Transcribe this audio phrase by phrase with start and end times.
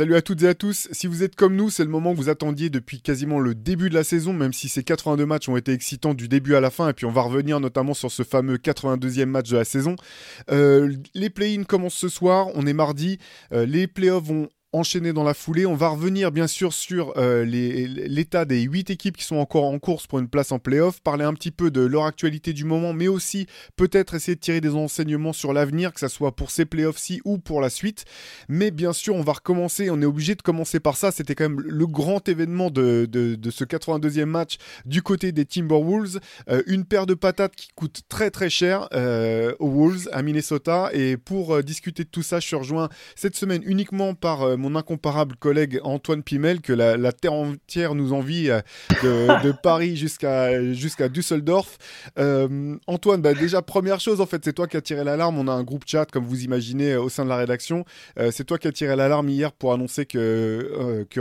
[0.00, 2.16] Salut à toutes et à tous, si vous êtes comme nous, c'est le moment que
[2.16, 5.58] vous attendiez depuis quasiment le début de la saison, même si ces 82 matchs ont
[5.58, 8.22] été excitants du début à la fin, et puis on va revenir notamment sur ce
[8.22, 9.96] fameux 82e match de la saison.
[10.50, 13.18] Euh, les play-in commencent ce soir, on est mardi,
[13.52, 15.66] euh, les playoffs vont enchaîner dans la foulée.
[15.66, 19.78] On va revenir bien sûr sur euh, l'état des 8 équipes qui sont encore en
[19.78, 22.92] course pour une place en playoff, parler un petit peu de leur actualité du moment,
[22.92, 23.46] mais aussi
[23.76, 27.38] peut-être essayer de tirer des enseignements sur l'avenir, que ce soit pour ces playoffs-ci ou
[27.38, 28.04] pour la suite.
[28.48, 31.10] Mais bien sûr, on va recommencer, on est obligé de commencer par ça.
[31.10, 33.08] C'était quand même le grand événement de,
[33.50, 36.20] ce 82e match du côté des Timberwolves.
[36.48, 40.90] Euh, une paire de patates qui coûte très très cher euh, aux Wolves à Minnesota.
[40.92, 45.34] Et pour discuter de tout ça, je suis rejoint cette semaine uniquement par mon incomparable
[45.36, 48.60] collègue Antoine Pimel, que la, terre entière nous envie euh,
[49.42, 51.78] de, Paris jusqu'à jusqu'à Düsseldorf.
[52.18, 55.38] Euh, Antoine, bah, déjà, première chose, en fait, c'est toi qui as tiré l'alarme.
[55.38, 57.84] On a un groupe chat, comme vous imaginez, au sein de la rédaction.
[58.18, 61.20] Euh, c'est toi qui as tiré l'alarme hier pour annoncer que, que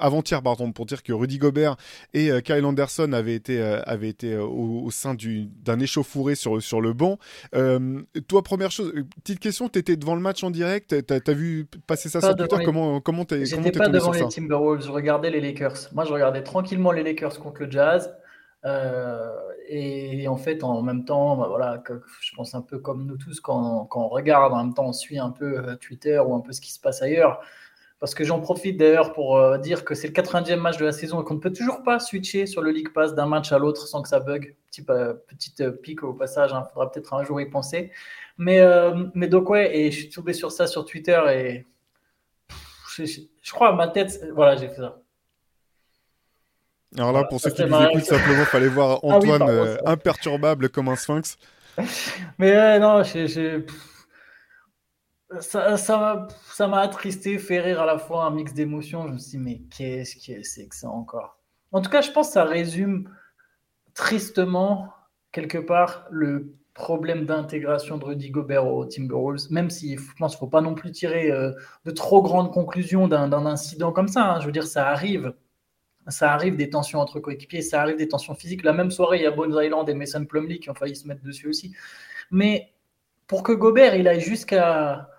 [0.00, 1.76] avant-hier, pardon, pour dire que Rudy Gobert
[2.14, 5.14] et Kyle Anderson avaient été, avaient été au, sein
[5.64, 7.18] d'un échauffouré sur, sur le banc.
[7.52, 11.66] toi, première chose, petite question, tu étais devant le match en direct, tu as, vu
[11.86, 15.40] passer ça sur Twitter, comment comment t'es J'étais pas devant les Timberwolves, je regardais les
[15.40, 15.88] Lakers.
[15.92, 18.14] Moi, je regardais tranquillement les Lakers contre le Jazz.
[18.64, 19.30] Euh,
[19.68, 21.82] et, en fait, en même temps, bah, voilà,
[22.20, 24.92] je pense un peu comme nous tous, quand, quand, on regarde, en même temps, on
[24.92, 27.40] suit un peu euh, Twitter ou un peu ce qui se passe ailleurs.
[28.00, 30.92] Parce que j'en profite d'ailleurs pour euh, dire que c'est le 80e match de la
[30.92, 33.58] saison et qu'on ne peut toujours pas switcher sur le League Pass d'un match à
[33.58, 34.54] l'autre sans que ça bug.
[34.70, 37.90] Petit, petite pique au passage, il hein, faudra peut-être un jour y penser.
[38.36, 38.60] Mais,
[39.14, 41.66] mais donc, ouais, et je suis tombé sur ça sur Twitter et
[43.06, 45.00] je, crois à ma tête, voilà, j'ai fait ça.
[46.96, 50.88] Alors là, pour ceux qui nous écoutent, simplement, fallait voir ah Antoine euh, imperturbable comme
[50.88, 51.36] un sphinx.
[52.38, 53.02] Mais non,
[55.40, 59.06] ça, ça m'a attristé, fait rire à la fois, un mix d'émotions.
[59.06, 61.38] Je me suis dit, mais qu'est-ce que c'est que ça encore?
[61.70, 63.14] En tout cas, je pense que ça résume
[63.94, 64.92] tristement,
[65.32, 70.36] quelque part, le problème d'intégration de Rudy Gobert au Timberwolves, même si je pense qu'il
[70.36, 71.52] ne faut pas non plus tirer euh,
[71.84, 74.24] de trop grandes conclusions d'un incident comme ça.
[74.24, 74.40] Hein.
[74.40, 75.34] Je veux dire, ça arrive.
[76.06, 78.62] Ça arrive des tensions entre coéquipiers, ça arrive des tensions physiques.
[78.62, 81.06] La même soirée, il y a Bones Island et Mason Plumlee qui ont failli se
[81.06, 81.74] mettre dessus aussi.
[82.30, 82.72] Mais
[83.26, 85.10] pour que Gobert, il aille jusqu'à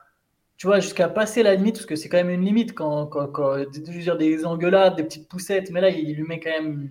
[0.57, 3.57] tu vois, jusqu'à passer la limite, parce que c'est quand même une limite quand, quand
[3.69, 6.89] dire, des engueulades, des petites poussettes, mais là, il lui met quand même.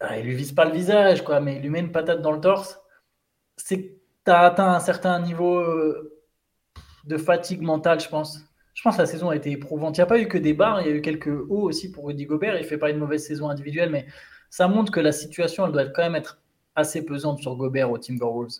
[0.00, 2.32] Ah, il lui vise pas le visage, quoi, mais il lui met une patate dans
[2.32, 2.80] le torse
[3.56, 3.88] c'est que
[4.24, 6.20] tu as atteint un certain niveau euh,
[7.04, 8.40] de fatigue mentale, je pense.
[8.74, 9.96] Je pense que la saison a été éprouvante.
[9.96, 11.90] Il n'y a pas eu que des bas, il y a eu quelques hauts aussi
[11.90, 12.56] pour Rudy Gobert.
[12.56, 14.06] Il ne fait pas une mauvaise saison individuelle, mais
[14.50, 16.38] ça montre que la situation, elle doit quand même être
[16.74, 18.58] assez pesante sur Gobert au Timberwolves.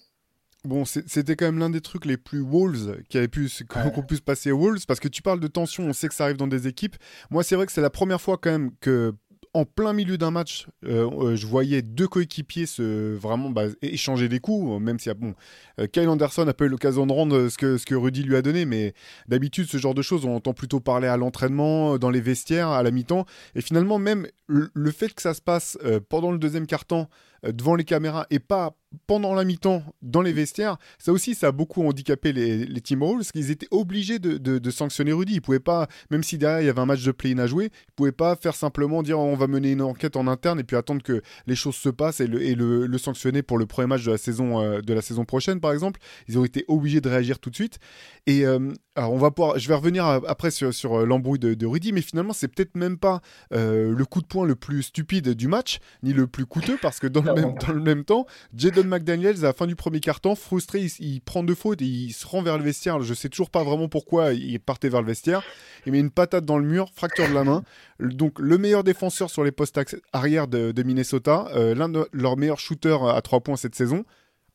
[0.64, 4.20] Bon, c'était quand même l'un des trucs les plus Wolves qui avait pu qu'on puisse
[4.20, 6.48] passer aux Wolves parce que tu parles de tension, on sait que ça arrive dans
[6.48, 6.96] des équipes.
[7.30, 9.14] Moi, c'est vrai que c'est la première fois quand même que
[9.56, 14.28] en plein milieu d'un match, euh, euh, je voyais deux coéquipiers se vraiment bah, échanger
[14.28, 15.34] des coups, même si bon,
[15.80, 18.36] euh, Kyle Anderson a pas eu l'occasion de rendre ce que, ce que Rudy lui
[18.36, 18.92] a donné, mais
[19.28, 22.82] d'habitude, ce genre de choses, on entend plutôt parler à l'entraînement, dans les vestiaires, à
[22.82, 23.24] la mi-temps.
[23.54, 25.78] Et finalement, même le, fait que ça se passe
[26.10, 27.08] pendant le deuxième quart-temps,
[27.52, 28.76] devant les caméras, et pas
[29.06, 33.18] pendant la mi-temps dans les vestiaires, ça aussi, ça a beaucoup handicapé les, les Timberwolves,
[33.18, 35.34] parce qu'ils étaient obligés de, sanctionner Rudy.
[35.34, 37.70] Ils pouvaient pas, même si derrière il y avait un match de play-in à jouer,
[37.88, 40.76] ils pouvaient pas faire simplement dire on va mener une enquête en interne et puis
[40.76, 44.04] attendre que les choses se passent et le, et le, sanctionner pour le premier match
[44.04, 46.00] de la saison euh, de la saison prochaine, par exemple.
[46.28, 47.78] Ils ont été obligés de réagir tout de suite.
[48.26, 51.66] Et euh, alors on va pouvoir, je vais revenir après sur, sur euh, l'embrouille de,
[51.66, 53.20] Rudy, mais finalement c'est peut-être même pas
[53.50, 57.06] le coup de poing le plus stupide du match, ni le plus coûteux, parce que
[57.06, 60.34] dans, le même, dans le même temps, Jadon McDaniels, à la fin du premier quart-temps,
[60.34, 63.00] frustré, il, prend deux fautes et il se rend vers le vestiaire.
[63.00, 65.42] Je sais toujours pas vraiment pourquoi il partait vers le vestiaire.
[65.86, 67.62] Il met une patate dans le mur, fracture de la main.
[68.00, 69.78] Donc, le meilleur défenseur sur les postes
[70.12, 74.04] arrière de, Minnesota, euh, l'un de leurs meilleurs shooters à trois points cette saison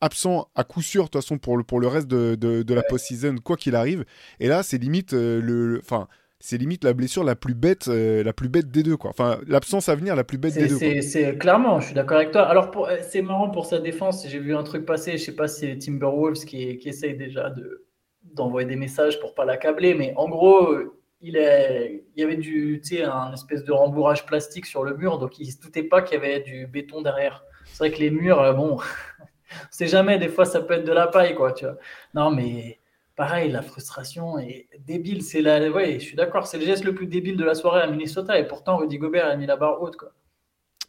[0.02, 2.84] absent à coup sûr de toute façon pour le, pour le reste de, de, la
[2.84, 4.04] post-season quoi qu'il arrive
[4.40, 6.08] et là c'est limite euh, le enfin
[6.42, 9.12] c'est limite la blessure la plus bête, euh, la plus bête des deux, quoi.
[9.12, 11.02] Enfin, l'absence à venir la plus bête des deux.
[11.02, 12.42] C'est clairement, je suis d'accord avec toi.
[12.42, 14.28] Alors, euh, c'est marrant pour sa défense.
[14.28, 17.50] J'ai vu un truc passer, je sais pas si c'est Timberwolves qui, qui essaye déjà
[17.50, 17.86] de
[18.34, 20.74] d'envoyer des messages pour pas l'accabler, mais en gros,
[21.22, 25.38] il, est, il y avait du, un espèce de rembourrage plastique sur le mur, donc
[25.40, 27.44] il ne se doutait pas qu'il y avait du béton derrière.
[27.66, 28.78] C'est vrai que les murs, bon,
[29.64, 31.78] on sait jamais, des fois ça peut être de la paille, quoi, tu vois.
[32.14, 32.80] Non, mais
[33.16, 35.24] pareil, la frustration est débile.
[35.24, 37.88] C'est la, je suis d'accord, c'est le geste le plus débile de la soirée à
[37.88, 40.12] Minnesota, et pourtant Rudy Gobert a mis la barre haute, quoi.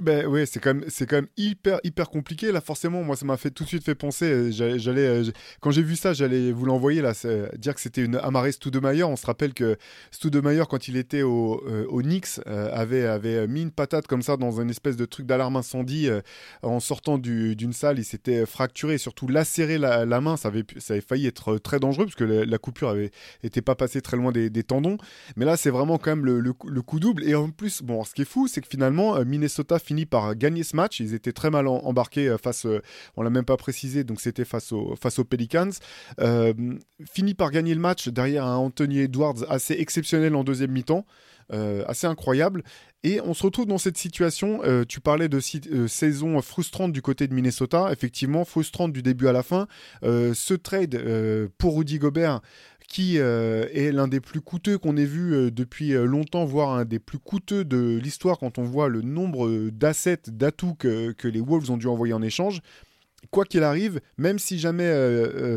[0.03, 3.05] Ben oui, c'est quand même quand même hyper hyper compliqué là forcément.
[3.05, 5.25] Moi ça m'a fait tout de suite fait penser euh, j'allais euh,
[5.61, 7.13] quand j'ai vu ça j'allais vous l'envoyer là
[7.57, 9.09] dire que c'était une Amaré Stoudemire.
[9.09, 9.77] On se rappelle que
[10.11, 14.37] Stoudemire quand il était au, euh, au Knicks avait avait mis une patate comme ça
[14.37, 16.09] dans une espèce de truc d'alarme incendie
[16.63, 18.01] en sortant d'une salle.
[18.01, 20.37] Il s'était fracturé surtout lacéré la, la, main.
[20.37, 23.13] Ça avait ça avait failli être très dangereux parce que la, coupure avait
[23.45, 24.97] était pas passée très loin des, tendons.
[25.37, 27.23] Mais là c'est vraiment quand même le, le, coup double.
[27.23, 30.63] Et en plus bon ce qui est fou c'est que finalement Minnesota fini par gagner
[30.63, 31.01] ce match.
[31.01, 32.81] Ils étaient très mal embarqués euh, face, euh,
[33.19, 35.69] on l'a même pas précisé, donc c'était face, au, face aux Pelicans.
[36.19, 36.55] Euh,
[37.13, 41.05] fini par gagner le match derrière un Anthony Edwards assez exceptionnel en deuxième mi-temps.
[41.87, 42.63] assez incroyable.
[43.05, 44.63] Et on se retrouve dans cette situation.
[44.89, 45.39] tu parlais de
[45.87, 47.91] saison frustrante du côté de Minnesota.
[47.93, 49.67] Effectivement, frustrante du début à la fin.
[50.03, 50.97] ce trade
[51.59, 52.41] pour Rudy Gobert
[52.93, 56.75] qui euh, est l'un des plus coûteux qu'on ait vu euh, depuis euh, longtemps, voire
[56.75, 61.41] un des plus coûteux de l'histoire quand on voit le nombre d'assets, d'atouts que, les
[61.41, 62.61] Wolves ont dû envoyer en échange.
[63.31, 64.93] Quoi qu'il arrive, même si jamais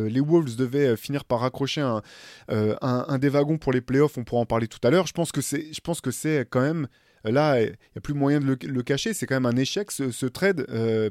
[0.08, 4.46] les Wolves devaient finir par raccrocher un, des wagons pour les playoffs, on pourra en
[4.46, 6.88] parler tout à l'heure, je pense que c'est quand même
[7.24, 9.16] là, il n'y a plus moyen de le, cacher.
[9.16, 10.68] C'est quand même un échec ce, trade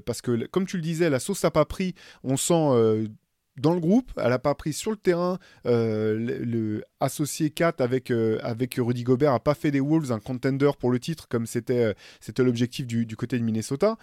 [0.06, 1.96] parce que, comme tu le disais, la sauce n'a pas pris.
[2.22, 3.08] On sent
[3.56, 5.38] dans le groupe, elle n'a pas pris sur le terrain.
[5.66, 10.18] Euh, le, associé 4 avec, euh, avec Rudy Gobert n'a pas fait des Wolves un
[10.18, 13.96] contender pour le titre comme c'était euh, l'objectif du, côté de Minnesota.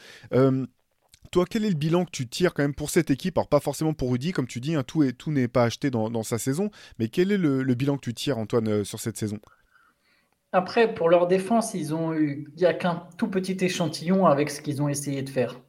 [1.31, 3.37] toi, quel est le bilan que tu tires quand même pour cette équipe?
[3.37, 5.89] Alors pas forcément pour Rudy, comme tu dis, hein, tout, est, tout n'est pas acheté
[5.89, 9.39] dans, sa saison, mais quel est le, bilan que tu tires, Antoine, sur cette saison?
[10.53, 14.49] Après, pour leur défense, ils ont eu, il n'y a qu'un tout petit échantillon avec
[14.49, 15.59] ce qu'ils ont essayé de faire.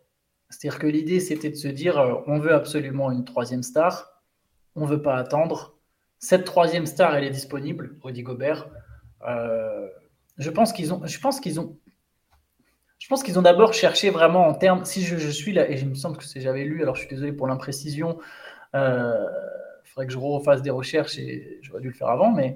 [0.52, 4.20] C'est-à-dire que l'idée, c'était de se dire, euh, on veut absolument une troisième star,
[4.76, 5.78] on ne veut pas attendre.
[6.18, 8.68] Cette troisième star, elle est disponible, Rudy Gobert.
[9.26, 9.88] Euh,
[10.36, 11.78] je pense qu'ils ont, je ont,
[12.98, 14.84] je ont d'abord cherché vraiment en termes.
[14.84, 17.32] Si je, suis là, et je me semble que j'avais lu, alors je suis désolé
[17.32, 18.18] pour l'imprécision.
[18.74, 19.26] Il euh,
[19.86, 22.54] faudrait que je refasse des recherches et j'aurais dû le faire avant, mais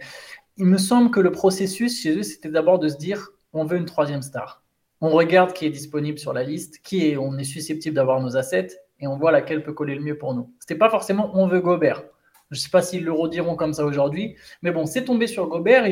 [0.58, 3.78] il me semble que le processus chez eux, c'était d'abord de se dire, on veut
[3.78, 4.65] une troisième star
[5.00, 8.78] on regarde qui est disponible sur la liste, qui on est susceptible d'avoir nos assets,
[8.98, 10.54] et on voit laquelle peut coller le mieux pour nous.
[10.60, 12.02] C'était pas forcément on veut Gobert.
[12.50, 15.84] Je sais pas s'ils le rediront comme ça aujourd'hui, mais bon, c'est tombé sur Gobert.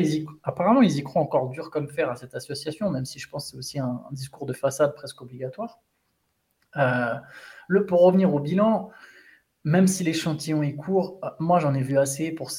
[0.43, 3.45] Apparemment, ils y croient encore dur comme fer à cette association, même si je pense
[3.45, 5.79] que c'est aussi un, discours de façade presque obligatoire.
[6.77, 7.15] Euh,
[7.67, 8.89] le, pour revenir au bilan,
[9.65, 12.51] même si l'échantillon est court, euh, moi j'en ai vu assez pour,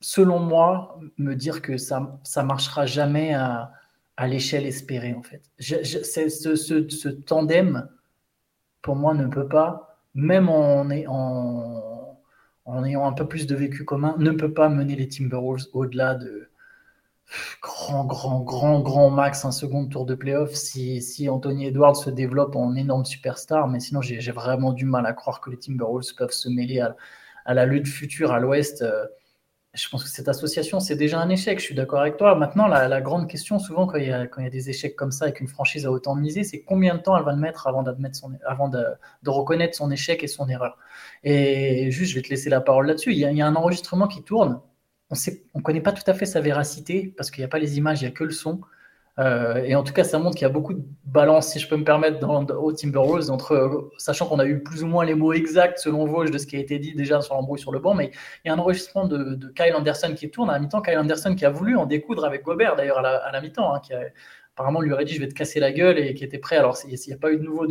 [0.00, 3.34] selon moi, me dire que ça ne marchera jamais
[4.16, 5.42] à l'échelle espérée, en fait.
[5.58, 7.88] ce, tandem,
[8.82, 14.30] pour moi, ne peut pas, même en, ayant un peu plus de vécu commun, ne
[14.30, 16.50] peut pas mener les Timberwolves au-delà de
[17.62, 22.10] grand, grand, grand, grand max un second tour de playoff si, si Anthony Edwards se
[22.10, 23.66] développe en énorme superstar.
[23.68, 26.96] Mais sinon, j'ai vraiment du mal à croire que les Timberwolves peuvent se mêler à,
[27.44, 28.82] à la lutte future à l'ouest.
[28.82, 29.06] Euh,
[29.74, 31.58] je pense que cette association, c'est déjà un échec.
[31.58, 32.36] Je suis d'accord avec toi.
[32.36, 35.48] Maintenant, la, grande question, souvent, quand il, y a, des échecs comme ça et qu'une
[35.48, 38.68] franchise a autant misé, c'est combien de temps elle va le mettre avant, son, avant
[38.68, 38.84] de,
[39.26, 40.78] reconnaître son échec et son erreur.
[41.24, 43.12] Et juste, je vais te laisser la parole là-dessus.
[43.12, 44.60] Il, y a un enregistrement qui tourne.
[45.10, 47.58] On ne on connaît pas tout à fait sa véracité parce qu'il n'y a pas
[47.58, 48.60] les images, il n'y a que le son.
[49.20, 51.68] Euh, et en tout cas, ça montre qu'il y a beaucoup de balance, si je
[51.68, 55.32] peux me permettre, au Timberwolves, entre, sachant qu'on a eu plus ou moins les mots
[55.32, 57.94] exacts selon Vosges de ce qui a été dit déjà sur l'embrouille sur le banc,
[57.94, 58.10] mais
[58.44, 60.82] il y a un enregistrement de, Kyle Anderson qui tourne à mi-temps.
[60.82, 63.92] Kyle Anderson qui a voulu en découdre avec Gobert d'ailleurs à la, mi-temps, hein, qui
[64.56, 66.56] apparemment lui aurait dit je vais te casser la gueule et qui était prêt.
[66.56, 67.66] Alors, il n'y a pas eu de nouveau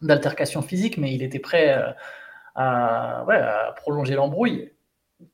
[0.00, 1.90] d'altercation physique, mais il était prêt euh,
[2.54, 4.72] à, à prolonger l'embrouille.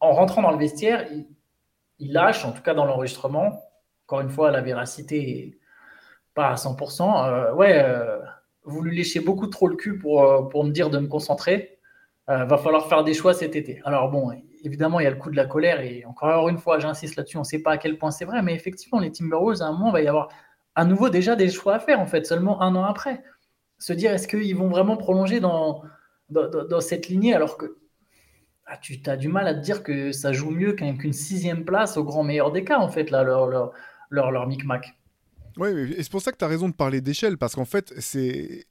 [0.01, 1.07] En rentrant dans le vestiaire,
[1.99, 3.61] il lâche, en tout cas dans l'enregistrement,
[4.13, 5.59] encore une fois, la véracité
[6.35, 7.25] pas à 100%.
[7.25, 8.19] Euh, ouais, euh,
[8.65, 11.79] vous lui léchez beaucoup trop le cul pour, euh, pour me dire de me concentrer.
[12.27, 13.81] va falloir faire des choix cet été.
[13.85, 14.31] Alors bon,
[14.63, 17.39] évidemment, il y a le coup de la colère et encore une fois, j'insiste là-dessus,
[17.39, 19.73] on ne sait pas à quel point c'est vrai, mais effectivement, les Timberwolves, à un
[19.73, 20.29] moment, il va y avoir
[20.75, 23.23] à nouveau déjà des choix à faire, en fait, seulement un an après.
[23.79, 25.83] Se dire, est-ce qu'ils vont vraiment prolonger dans,
[26.29, 27.79] dans cette lignée alors que
[28.67, 31.97] ah, tu as du mal à te dire que ça joue mieux qu'une sixième place
[31.97, 33.25] au grand meilleur des cas, en fait, là,
[34.13, 34.95] leur, leur micmac.
[35.57, 37.93] Oui, et c'est pour ça que tu as raison de parler d'échelle, parce qu'en fait,
[37.99, 38.67] c'est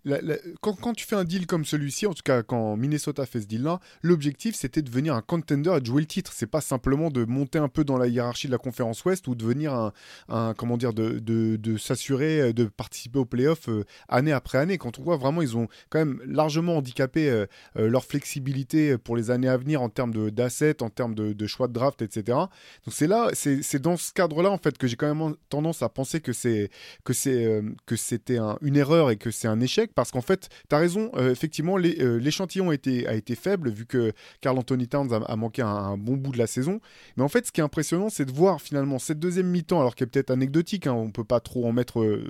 [0.61, 3.79] quand, tu fais un deal comme celui-ci, en tout cas quand Minnesota fait ce deal-là,
[4.01, 6.31] l'objectif c'était de devenir un contender et de jouer le titre.
[6.33, 9.35] C'est pas simplement de monter un peu dans la hiérarchie de la conférence Ouest ou
[9.35, 9.93] devenir un,
[10.29, 14.77] un comment dire, de, de, de s'assurer de participer aux playoffs euh, année après année.
[14.77, 17.45] Quand on voit vraiment, ils ont quand même largement handicapé euh,
[17.77, 21.47] euh, leur flexibilité pour les années à venir en termes d'assets, en termes de, de,
[21.47, 22.23] choix de draft, etc.
[22.37, 22.49] Donc
[22.89, 26.21] c'est là, c'est dans ce cadre-là en fait que j'ai quand même tendance à penser
[26.21, 26.70] que c'est
[27.03, 30.49] que c'est euh, que c'était une erreur et que c'est un échec parce qu'en fait,
[30.69, 35.23] tu as raison, euh, effectivement, euh, l'échantillon a été, faible vu que Carl Anthony Towns
[35.25, 36.79] a, manqué un, bon bout de la saison.
[37.17, 39.95] Mais en fait, ce qui est impressionnant, c'est de voir finalement cette deuxième mi-temps, alors
[39.95, 42.21] qu'elle est peut-être anecdotique, hein, on peut pas trop en mettre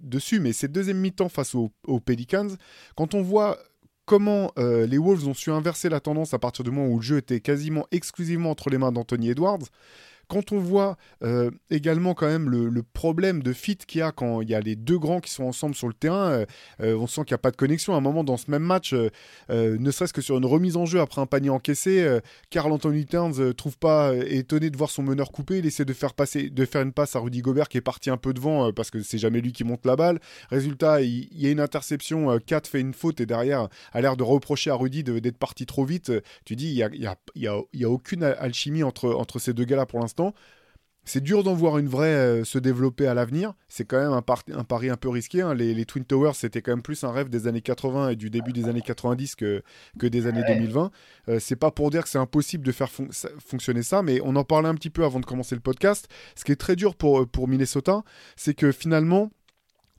[0.00, 1.72] dessus, mais cette deuxième mi-temps face aux,
[2.04, 2.48] Pelicans,
[2.94, 3.58] quand on voit
[4.04, 7.16] comment les Wolves ont su inverser la tendance à partir du moment où le jeu
[7.16, 9.66] était quasiment exclusivement entre les mains d'Anthony Edwards,
[10.28, 14.40] quand on voit euh, également quand même le, problème de fit qu'il y a quand
[14.40, 16.46] il y a les deux grands qui sont ensemble sur le terrain, euh,
[16.80, 17.94] euh, on sent qu'il n'y a pas de connexion.
[17.94, 18.94] À un moment dans ce même match,
[19.48, 23.54] ne serait-ce que sur une remise en jeu après un panier encaissé, Carl Anthony Towns
[23.54, 25.58] trouve pas étonné de voir son meneur coupé.
[25.58, 28.10] Il essaie de faire passer, de faire une passe à Rudy Gobert qui est parti
[28.10, 30.20] un peu devant parce que c'est jamais lui qui monte la balle.
[30.50, 34.22] Résultat, il, y a une interception, Kat fait une faute et derrière a l'air de
[34.22, 36.12] reprocher à Rudy d'être parti trop vite.
[36.44, 40.15] Tu dis il y a, aucune alchimie entre ces deux gars-là pour l'instant.
[41.08, 43.54] C'est dur d'en voir une vraie euh, se développer à l'avenir.
[43.68, 44.24] C'est quand même un,
[44.58, 45.40] un, pari un peu risqué.
[45.40, 45.54] Hein.
[45.54, 48.52] Les, Twin Towers, c'était quand même plus un rêve des années 80 et du début
[48.52, 49.62] des années 90 que,
[50.00, 50.90] que des années 2020.
[51.28, 54.42] Euh, c'est pas pour dire que c'est impossible de faire fonctionner ça, mais on en
[54.42, 56.08] parlait un petit peu avant de commencer le podcast.
[56.34, 58.02] Ce qui est très dur pour, euh, pour Minnesota,
[58.34, 59.30] c'est que finalement,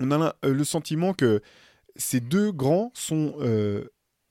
[0.01, 1.41] on a le sentiment que
[1.95, 3.36] ces deux grands sont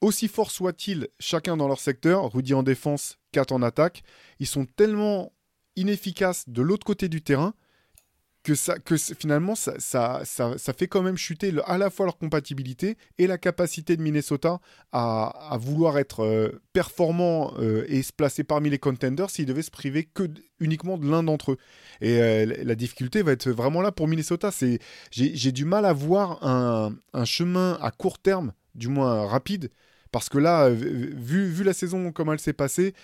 [0.02, 4.02] aussi forts soient-ils, chacun dans leur secteur, Rudy en défense, Kat en attaque,
[4.38, 5.32] ils sont tellement
[5.76, 7.54] inefficace de l'autre côté du terrain
[8.46, 12.16] que, ça, que finalement ça, ça, ça, fait quand même chuter à la fois leur
[12.16, 14.60] compatibilité et la capacité de Minnesota
[14.92, 19.72] à, vouloir être euh, performant euh, et se placer parmi les contenders s'ils devaient se
[19.72, 20.28] priver que
[20.60, 21.56] uniquement de l'un d'entre eux.
[22.00, 24.52] Et euh, la difficulté va être vraiment là pour Minnesota.
[24.52, 24.78] C'est,
[25.10, 29.70] j'ai, du mal à voir un, un, chemin à court terme, du moins rapide,
[30.12, 32.94] parce que là, vu, vu la saison comme elle s'est passée,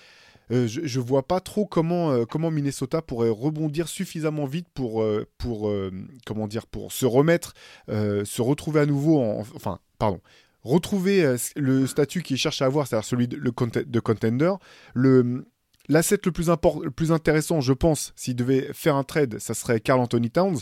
[0.51, 5.03] euh, je, ne vois pas trop comment, euh, comment Minnesota pourrait rebondir suffisamment vite pour,
[5.03, 5.73] euh, pour,
[6.27, 7.55] comment dire, pour se remettre,
[7.89, 10.21] se retrouver à nouveau, en, enfin, pardon,
[10.63, 14.55] retrouver le statut qu'il cherche à avoir, c'est-à-dire celui de, de contender.
[15.89, 19.81] L'asset le plus, le plus intéressant, je pense, s'il devait faire un trade, ça serait
[19.81, 20.59] Carl Anthony Towns.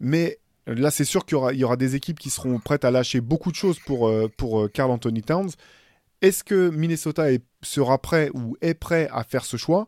[0.00, 3.20] Mais là, c'est sûr qu'il y aura, aura des équipes qui seront prêtes à lâcher
[3.20, 5.50] beaucoup de choses pour, pour Carl Anthony Towns.
[6.24, 7.26] Est-ce que Minnesota
[7.60, 9.86] sera prêt ou est prêt à faire ce choix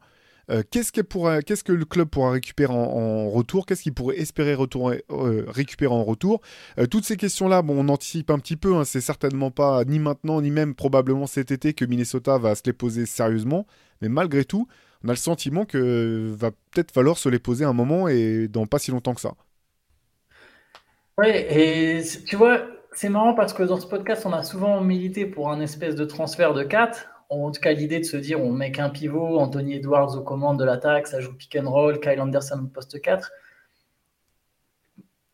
[0.50, 5.92] euh, qu'est-ce, que le club pourra récupérer en, retour Qu'est-ce qu'il pourrait espérer euh, récupérer
[5.92, 6.42] en retour
[6.78, 8.76] euh, Toutes ces questions-là, bon, on anticipe un petit peu.
[8.76, 12.62] Hein, c'est certainement pas ni maintenant ni même probablement cet été que Minnesota va se
[12.66, 13.66] les poser sérieusement.
[14.02, 14.68] Mais malgré tout,
[15.04, 18.66] on a le sentiment que va peut-être falloir se les poser un moment et dans
[18.66, 19.34] pas si longtemps que ça.
[21.18, 22.60] Oui, et tu vois,
[22.96, 26.06] c'est marrant parce que dans ce podcast, on a souvent milité pour un espèce de
[26.06, 27.06] transfert de 4.
[27.28, 30.58] En tout cas, l'idée de se dire on met qu'un pivot, Anthony Edwards aux commandes
[30.58, 33.30] de l'attaque, ça joue pick and roll, Kyle Anderson au poste 4.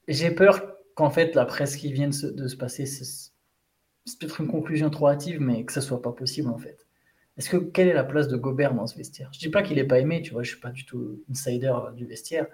[0.08, 0.60] J'ai peur
[0.96, 2.12] qu'en fait, la presse qui vient de
[2.48, 3.30] se, passer, c'est
[4.18, 6.84] peut-être une conclusion trop hâtive, mais que ça soit pas possible en fait.
[7.38, 9.30] Est-ce que quelle est la place de Gobert dans ce vestiaire?
[9.32, 11.72] Je dis pas qu'il n'est pas aimé, tu vois, je suis pas du tout insider
[11.94, 12.48] du vestiaire.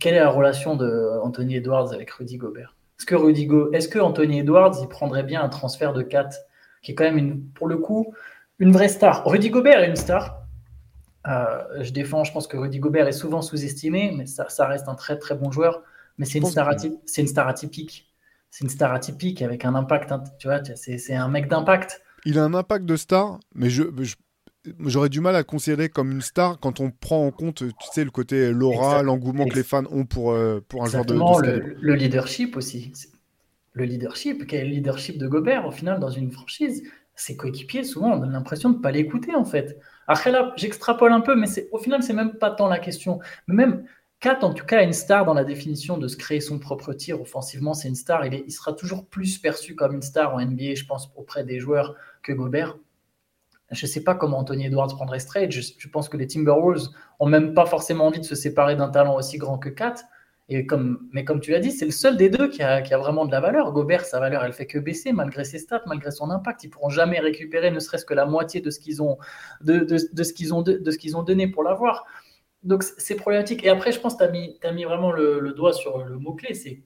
[0.00, 2.77] quelle est la relation de Anthony Edwards avec Rudy Gobert?
[2.98, 6.36] Est-ce que Rudigo, est-ce que Anthony Edwards, il prendrait bien un transfert de 4
[6.82, 8.12] qui est quand même, une, pour le coup,
[8.58, 9.24] une vraie star?
[9.24, 10.42] Rudy Gobert est une star.
[11.26, 14.94] Euh, je défends, je pense que Rudy Gobert est souvent sous-estimé, mais ça, reste un
[14.94, 15.82] très très bon joueur.
[16.16, 16.68] Mais c'est une, star
[17.06, 18.12] c'est une star atypique.
[18.50, 20.10] C'est une star atypique avec un impact.
[20.10, 22.02] Hein, tu vois, c'est un mec d'impact.
[22.24, 24.16] Il a un impact de star, mais je, je
[24.80, 27.88] j'aurais du mal à le considérer comme une star quand on prend en compte, tu
[27.92, 31.14] sais, le côté l'aura, l'engouement que les fans ont pour, euh, pour un joueur de,
[31.14, 32.92] de le, leadership aussi.
[33.72, 36.82] Le leadership, quel est le leadership de Gobert au final dans une franchise?
[37.14, 39.78] Ses coéquipiers, souvent, on a l'impression de ne pas l'écouter en fait.
[40.06, 43.18] Après là, j'extrapole un peu, mais au final, c'est même pas tant la question.
[43.46, 43.84] Mais même
[44.20, 47.20] Kat, en tout cas, une star dans la définition de se créer son propre tir
[47.20, 48.26] offensivement, c'est une star.
[48.26, 51.60] Il, il sera toujours plus perçu comme une star en NBA, je pense, auprès des
[51.60, 52.76] joueurs que Gobert.
[53.70, 55.50] Je ne sais pas comment Anthony Edwards prendrait ce trade.
[55.50, 56.88] Je, pense que les Timberwolves
[57.20, 59.94] ont même pas forcément envie de se séparer d'un talent aussi grand que Kat.
[60.50, 63.26] Et comme, mais comme tu l'as dit, c'est le seul des deux qui a, vraiment
[63.26, 63.70] de la valeur.
[63.72, 66.64] Gobert, sa valeur, elle fait que baisser malgré ses stats, malgré son impact.
[66.64, 69.18] Ils pourront jamais récupérer ne serait-ce que la moitié de ce qu'ils ont,
[69.60, 69.86] de,
[70.52, 72.06] ont, de, ont donné pour l'avoir.
[72.62, 73.62] donc c'est problématique.
[73.64, 76.16] Et après, je pense que tu as mis, as mis vraiment le, doigt sur le
[76.16, 76.82] mot-clé, c'est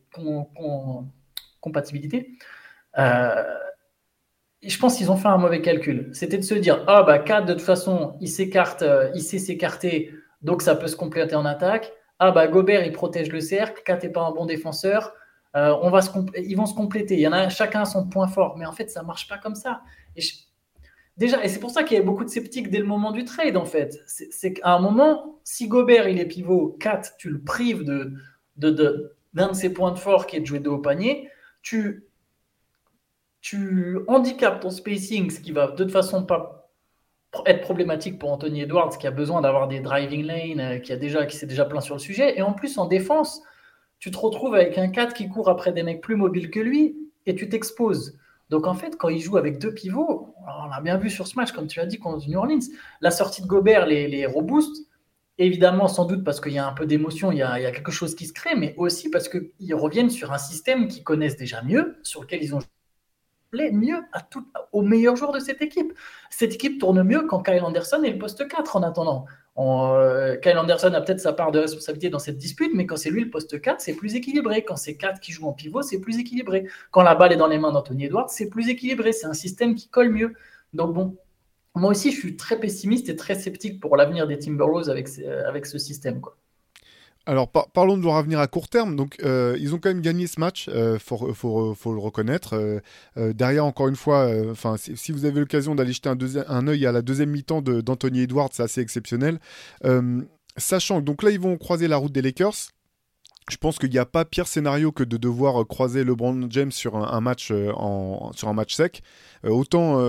[1.61, 2.33] compatibilité.
[2.99, 3.45] Euh,
[4.63, 6.11] je pense qu'ils ont fait un mauvais calcul.
[6.13, 9.39] C'était de se dire, ah bah 4 de toute façon, il s'écarte, euh, il sait
[9.39, 11.93] s'écarter, donc ça peut se compléter en attaque.
[12.19, 15.13] Ah bah Gobert, il protège le cercle, 4 n'est pas un bon défenseur.
[15.55, 17.15] Euh, on va se ils vont se compléter.
[17.15, 18.57] Il y en a chacun son point fort.
[18.57, 19.83] Mais en fait, ça marche pas comme ça.
[20.17, 20.23] Et
[21.19, 23.25] Déjà, et c'est pour ça qu'il y a beaucoup de sceptiques dès le moment du
[23.25, 24.01] trade, en fait.
[24.07, 28.15] C'est qu'à un moment, si Gobert, il est pivot, 4, tu le prives de,
[28.57, 31.29] d'un de, ses points de fort qui est de jouer de haut panier,
[31.61, 32.07] tu,
[33.43, 36.71] tu handicapes ton spacing, ce qui va de toute façon pas
[37.47, 40.97] être problématique pour Anthony Edwards, qui a besoin d'avoir des driving lanes, euh, qui,
[41.29, 42.39] qui s'est déjà plein sur le sujet.
[42.39, 43.43] Et en plus, en défense,
[43.99, 46.97] tu te retrouves avec un 4 qui court après des mecs plus mobiles que lui,
[47.27, 48.19] et tu t'exposes.
[48.51, 51.37] Donc en fait, quand il joue avec deux pivots, on l'a bien vu sur ce
[51.37, 52.61] match, comme tu as dit, contre New Orleans,
[53.01, 54.27] la sortie de Gobert les, les
[55.39, 58.15] évidemment sans doute parce qu'il y a un peu d'émotion, il, y a quelque chose
[58.15, 61.97] qui se crée, mais aussi parce qu'ils reviennent sur un système qu'ils connaissent déjà mieux,
[62.03, 62.61] sur lequel ils ont
[63.53, 65.93] joué mieux à tout, aux meilleurs joueurs de cette équipe.
[66.31, 69.27] Cette équipe tourne mieux quand Kyle Anderson est le poste 4 en attendant.
[69.59, 73.11] Euh, Kyle Anderson a peut-être sa part de responsabilité dans cette dispute, mais quand c'est
[73.11, 74.65] lui le poste 4, c'est plus équilibré.
[74.65, 76.67] Quand c'est 4 qui joue en pivot, c'est plus équilibré.
[76.91, 79.13] Quand la balle est dans les mains d'Anthony Edwards, c'est plus équilibré.
[79.13, 80.35] C'est un système qui colle mieux.
[80.73, 81.17] Donc bon,
[81.75, 85.09] moi aussi, je suis très pessimiste et très sceptique pour l'avenir des Timberwolves avec,
[85.47, 86.21] avec ce système.
[86.21, 86.37] Quoi.
[87.25, 88.97] Alors parlons de leur avenir à court terme.
[88.97, 92.55] Donc euh, ils ont quand même gagné ce match, euh, faut, le reconnaître.
[93.17, 94.29] Euh, derrière encore une fois,
[94.77, 98.51] si, vous avez l'occasion d'aller jeter un, un œil à la deuxième mi-temps d'Anthony Edwards,
[98.53, 99.39] c'est assez exceptionnel.
[100.57, 102.73] sachant que donc là ils vont croiser la route des Lakers.
[103.51, 106.97] Je pense qu'il n'y a pas pire scénario que de devoir croiser LeBron James sur
[106.97, 109.03] un, match en, sur un match sec.
[109.45, 110.01] autant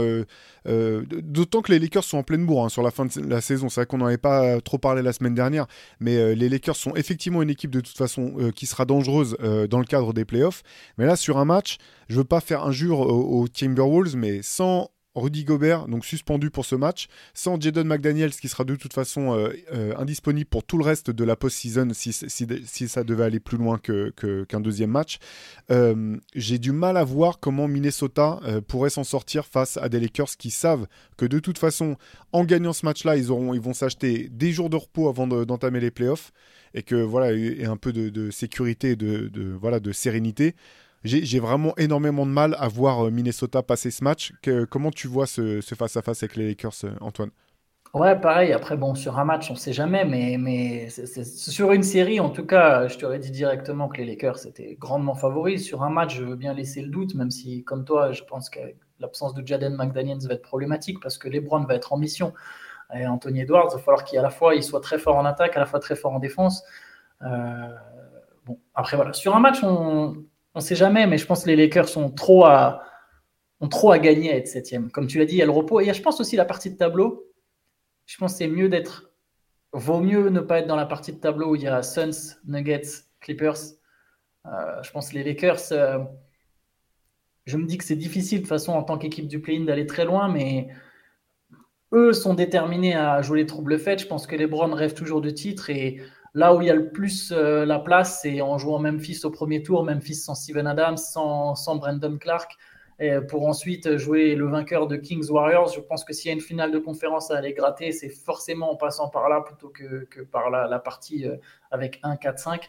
[0.68, 3.42] euh, d'autant que les Lakers sont en pleine bourre hein, sur la fin de la
[3.42, 3.70] saison.
[3.70, 5.68] C'est vrai qu'on n'en avait pas trop parlé la semaine dernière,
[6.00, 9.38] mais euh, les Lakers sont effectivement une équipe de toute façon euh, qui sera dangereuse
[9.70, 10.64] dans le cadre des playoffs.
[10.98, 15.44] Mais là, sur un match, je veux pas faire injure aux Timberwolves, mais sans Rudy
[15.44, 19.50] Gobert, donc suspendu pour ce match, sans Jaden McDaniels qui sera de toute façon euh,
[19.74, 23.78] euh, indisponible pour tout le reste de la post-season si, ça devait aller plus loin
[23.78, 25.20] qu'un que, deuxième match.
[25.72, 30.38] Euh, j'ai du mal à voir comment Minnesota pourrait s'en sortir face à des Lakers
[30.38, 31.96] qui savent que de toute façon,
[32.32, 35.92] en gagnant ce match-là, ils, ils vont s'acheter des jours de repos avant d'entamer les
[35.92, 36.32] playoffs
[36.74, 40.56] et que voilà, et un peu de, sécurité, de, de, voilà, de sérénité
[41.04, 44.34] j'ai vraiment énormément de mal à voir euh, Minnesota passer ce match.
[44.70, 47.32] comment tu vois ce face-à-face avec les Lakers, euh, Antoine?
[47.94, 48.54] Ouais, pareil.
[48.54, 52.32] Après, bon, sur un match, on ne sait jamais, mais, mais sur une série, en
[52.32, 55.64] tout cas, je t'aurais dit directement que les Lakers étaient grandement favoris.
[55.64, 58.50] Sur un match, je veux bien laisser le doute, même si, comme toi, je pense
[58.50, 58.60] que
[59.00, 62.34] l'absence de Jaden McDaniels va être problématique parce que LeBron va être en mission.
[62.96, 65.56] Et Anthony Edwards, il va falloir qu'il la fois il soit très fort en attaque,
[65.56, 66.64] à la fois très fort en défense.
[67.22, 67.76] Euh,
[68.46, 69.14] bon, après, voilà.
[69.14, 70.16] Sur un match, on,
[70.56, 72.84] on ne sait jamais, mais je pense que les Lakers sont trop à,
[73.60, 74.92] ont trop à gagner à être septième.
[74.92, 75.80] Comme tu l'as dit, il y a le repos.
[75.82, 77.32] Et je pense aussi la partie de tableau.
[78.06, 79.12] Je pense que c'est mieux d'être.
[79.72, 82.36] Vaut mieux ne pas être dans la partie de tableau où il y a Suns,
[82.46, 83.58] Nuggets, Clippers.
[84.46, 85.72] Euh, je pense que les Lakers.
[85.72, 86.00] Euh,
[87.46, 90.06] je me dis que c'est difficile de façon en tant qu'équipe du play-in d'aller très
[90.06, 90.70] loin, mais
[91.94, 94.00] eux sont déterminés à jouer les troubles faits.
[94.00, 96.02] Je pense que les Browns rêvent toujours de titre et
[96.36, 99.30] Là où il y a le plus euh, la place, c'est en jouant Memphis au
[99.30, 102.58] premier tour, Memphis sans Steven Adams, sans, sans Brandon Clark,
[103.28, 105.74] pour ensuite jouer le vainqueur de Kings Warriors.
[105.74, 108.72] Je pense que s'il y a une finale de conférence à aller gratter, c'est forcément
[108.72, 111.36] en passant par là plutôt que, que par la, partie euh,
[111.70, 112.62] avec 1-4-5.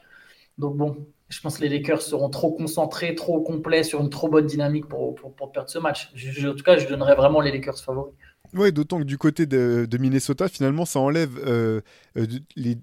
[0.59, 4.29] Donc bon, je pense que les Lakers seront trop concentrés, trop complets sur une trop
[4.29, 6.13] bonne dynamique pour, pour, perdre ce match.
[6.45, 8.15] en tout cas, je donnerais vraiment les Lakers favoris.
[8.53, 11.81] Oui, d'autant que du côté de, Minnesota, finalement, ça enlève euh,
[12.55, 12.79] les,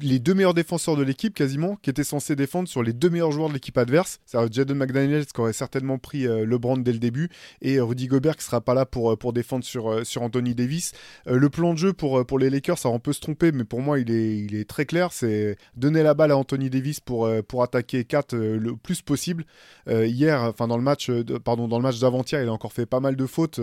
[0.00, 3.32] les, deux meilleurs défenseurs de l'équipe, quasiment, qui étaient censés défendre sur les deux meilleurs
[3.32, 4.20] joueurs de l'équipe adverse.
[4.26, 7.28] C'est Jaden McDaniels qui aurait certainement pris euh, LeBron dès le début,
[7.62, 10.92] et Rudy Gobert qui sera pas là pour, pour défendre sur, sur Anthony Davis.
[11.26, 13.80] le plan de jeu pour, pour les Lakers, ça on peut se tromper, mais pour
[13.80, 15.12] moi, il est, il est très clair.
[15.12, 19.44] C'est donner la balle à Anthony Davis pour, pour attaquer 4 le plus possible.
[19.88, 21.10] hier, enfin dans le match,
[21.44, 23.60] pardon, dans le match d'avant-hier, il a encore fait pas mal de fautes,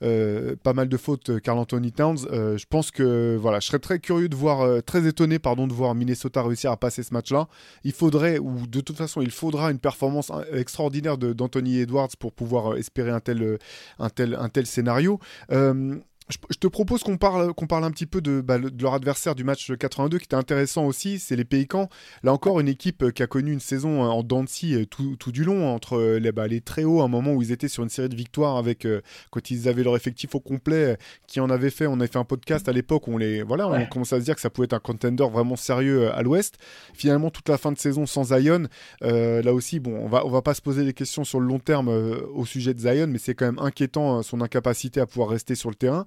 [0.00, 2.18] pas mal de faute euh, Carl Anthony Towns.
[2.30, 5.66] Euh, je pense que voilà, je serais très curieux de voir, euh, très étonné pardon,
[5.72, 7.48] voir Minnesota réussir à passer ce match-là.
[7.84, 12.76] Il faudrait, ou de toute façon, il faudra une performance extraordinaire d'Anthony Edwards pour pouvoir
[12.76, 13.58] espérer un tel,
[13.98, 15.18] un tel, un tel scénario
[16.32, 19.34] je, te propose qu'on parle, qu'on parle un petit peu de, bah, de, leur adversaire
[19.34, 21.88] du match 82 qui était intéressant aussi, c'est les Pélicans.
[22.22, 24.44] Là encore, une équipe qui a connu une saison en dents
[24.90, 27.68] tout, tout, du long, entre les, bah, les très hauts, un moment où ils étaient
[27.68, 28.86] sur une série de victoires avec,
[29.30, 32.24] quand ils avaient leur effectif au complet, qui en avait fait, on avait fait un
[32.24, 34.64] podcast à l'époque où on, les, voilà, on commençait à se dire que ça pouvait
[34.64, 36.56] être un contender vraiment sérieux à l'ouest.
[36.94, 38.68] Finalement, toute la fin de saison sans Zion,
[39.00, 41.58] là aussi, bon, on va, on va pas se poser des questions sur le long
[41.58, 45.54] terme au sujet de Zion, mais c'est quand même inquiétant son incapacité à pouvoir rester
[45.54, 46.06] sur le terrain.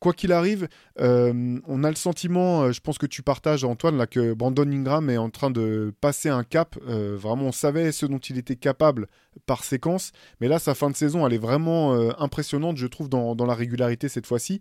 [0.00, 0.68] Quoi qu'il arrive,
[1.00, 4.70] euh, on a le sentiment, euh, je pense que tu partages Antoine, là, que Brandon
[4.70, 6.78] Ingram est en train de passer un cap.
[6.86, 9.08] Euh, vraiment, on savait ce dont il était capable
[9.46, 13.34] par séquence, mais là, sa fin de saison, elle est vraiment impressionnante, je trouve, dans,
[13.34, 14.60] la régularité cette fois-ci.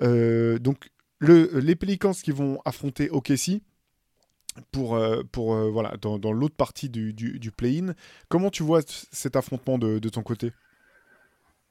[0.00, 3.62] donc, les Pelicans qui vont affronter OKC,
[4.72, 5.00] pour,
[5.32, 7.94] pour voilà, dans, l'autre partie du, du, play-in.
[8.28, 10.52] Comment tu vois cet affrontement de ton côté?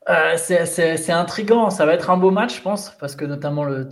[0.10, 3.90] Euh, c'est intriguant, ça va être un beau match, je pense, parce que notamment, le,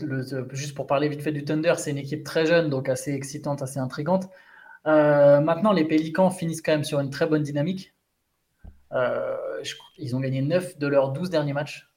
[0.51, 3.61] juste pour parler vite fait du Thunder, c'est une équipe très jeune, donc assez excitante,
[3.61, 4.29] assez intrigante.
[4.87, 7.93] Euh, maintenant, les Pélicans finissent quand même sur une très bonne dynamique.
[8.93, 9.35] Euh,
[9.97, 11.89] ils ont gagné 9 de leurs 12 derniers matchs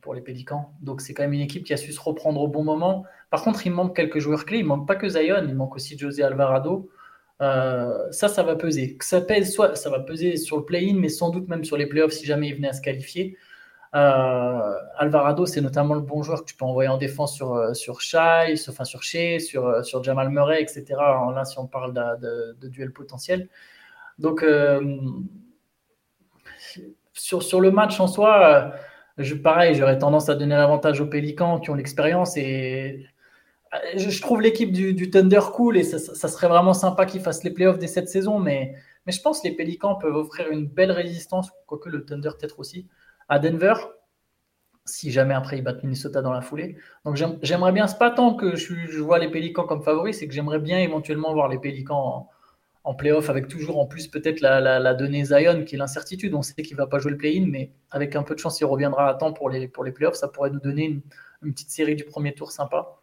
[0.00, 2.48] pour les Pélicans, donc c'est quand même une équipe qui a su se reprendre au
[2.48, 3.04] bon moment.
[3.28, 5.98] Par contre, il manque quelques joueurs clés, il manque pas que Zion, il manque aussi
[5.98, 6.88] José Alvarado.
[7.40, 8.96] Euh, ça, ça va peser.
[9.00, 11.86] Ça pèse, soit ça va peser sur le play-in, mais sans doute même sur les
[11.86, 13.36] playoffs si jamais il venait à se qualifier.
[13.94, 17.74] Euh, Alvarado, c'est notamment le bon joueur que tu peux envoyer en défense sur, euh,
[17.74, 20.84] sur Shai, sur, enfin sur Shea, sur, sur Jamal Murray, etc.
[21.34, 23.48] Là, si on parle de, de, duel potentiel.
[24.18, 24.44] Donc,
[27.14, 28.72] sur, sur le match en soi,
[29.16, 33.06] je, pareil, j'aurais tendance à donner l'avantage aux Pélicans qui ont l'expérience et
[33.96, 37.78] je, trouve l'équipe du, Thunder cool et ça, serait vraiment sympa qu'ils fassent les playoffs
[37.78, 38.74] dès cette saison, mais,
[39.06, 42.86] je pense que les Pélicans peuvent offrir une belle résistance, quoique le Thunder peut-être aussi,
[43.30, 43.74] à Denver,
[44.84, 46.76] si jamais après ils battent Minnesota dans la foulée.
[47.06, 50.34] Donc j'aimerais bien, c'est pas tant que je, vois les Pélicans comme favoris, c'est que
[50.34, 52.28] j'aimerais bien éventuellement voir les Pélicans en,
[52.84, 56.34] en playoff avec toujours en plus peut-être la, donnée Zion qui est l'incertitude.
[56.34, 58.64] On sait qu'il va pas jouer le play-in, mais avec un peu de chance, il
[58.64, 60.14] reviendra à temps pour les, playoffs.
[60.14, 61.02] Ça pourrait nous donner
[61.42, 62.97] une petite série du premier tour sympa.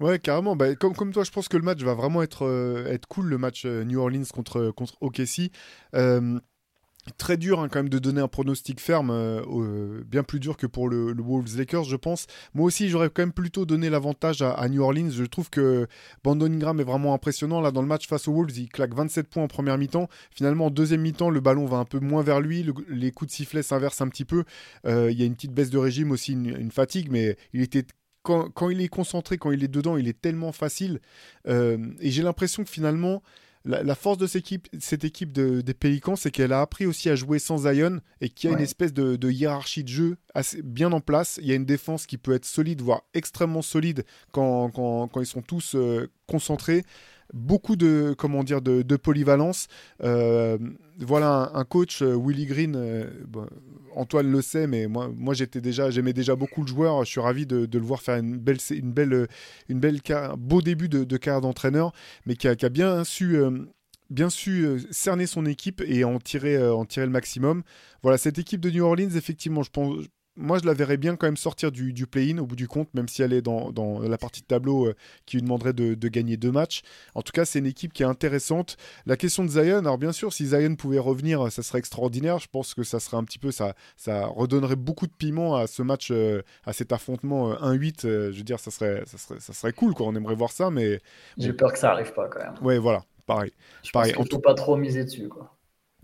[0.00, 0.56] Ouais, carrément.
[0.56, 3.64] Bah, comme, toi, je pense que le match va vraiment être, euh, cool, le match
[3.64, 5.52] euh, New Orleans contre, contre OKC.
[5.94, 6.40] Euh,
[7.18, 9.12] très dur hein, quand même de donner un pronostic ferme,
[10.06, 12.26] bien plus dur que pour le, Wolves Lakers, je pense.
[12.54, 15.10] Moi aussi, j'aurais quand même plutôt donné l'avantage à, New Orleans.
[15.10, 15.86] Je trouve que
[16.24, 17.60] Brandon Ingram est vraiment impressionnant.
[17.60, 20.08] Là, dans le match face aux Wolves, il claque 27 points en première mi-temps.
[20.30, 22.66] Finalement, en deuxième mi-temps, le ballon va un peu moins vers lui.
[22.88, 24.44] les coups de sifflet s'inversent un petit peu.
[24.86, 27.84] Il y a une petite baisse de régime aussi, une fatigue, mais il était
[28.24, 31.00] quand, il est concentré, quand il est dedans, il est tellement facile.
[31.46, 33.22] Euh, et j'ai l'impression que finalement,
[33.66, 37.08] la, force de cette équipe, cette équipe de, des Pélicans, c'est qu'elle a appris aussi
[37.08, 40.62] à jouer sans Zion et qu'il y a une espèce de, hiérarchie de jeu assez
[40.62, 41.38] bien en place.
[41.40, 45.20] Il y a une défense qui peut être solide, voire extrêmement solide quand, quand, quand
[45.20, 46.84] ils sont tous euh, concentrés
[47.32, 49.68] beaucoup de comment dire de, polyvalence.
[50.02, 50.58] Euh,
[50.98, 52.74] voilà un, coach euh, Willy Green.
[52.76, 53.10] Euh,
[53.96, 57.04] Antoine le sait, mais moi, j'étais déjà, j'aimais déjà beaucoup le joueur.
[57.04, 59.28] Je suis ravi de, le voir faire une belle, une belle,
[59.68, 61.92] une belle, un beau début de, carrière d'entraîneur,
[62.26, 63.38] mais qui a, bien su
[64.10, 67.62] bien su cerner son équipe et en tirer, en tirer le maximum.
[68.02, 69.94] Voilà, cette équipe de New Orleans, effectivement, je pense,
[70.36, 73.08] moi, je la verrais bien quand même sortir du, play-in au bout du compte, même
[73.08, 74.94] si elle est dans, la partie de tableau euh,
[75.26, 76.82] qui lui demanderait de, gagner deux matchs.
[77.14, 78.76] En tout cas, c'est une équipe qui est intéressante.
[79.06, 82.38] La question de Zion, alors bien sûr, si Zion pouvait revenir, ça serait extraordinaire.
[82.38, 85.66] Je pense que ça serait un petit peu, ça, ça redonnerait beaucoup de piment à
[85.66, 88.06] ce match, euh, à cet affrontement 1-8.
[88.06, 90.06] Euh, je veux dire, ça serait, ça serait, ça serait cool, quoi.
[90.06, 91.00] On aimerait voir ça, mais.
[91.38, 92.54] J'ai peur que ça arrive pas quand même.
[92.60, 93.52] Ouais, voilà, pareil.
[93.82, 94.12] Je pareil.
[94.12, 95.53] pense qu'il faut pas trop miser dessus, quoi.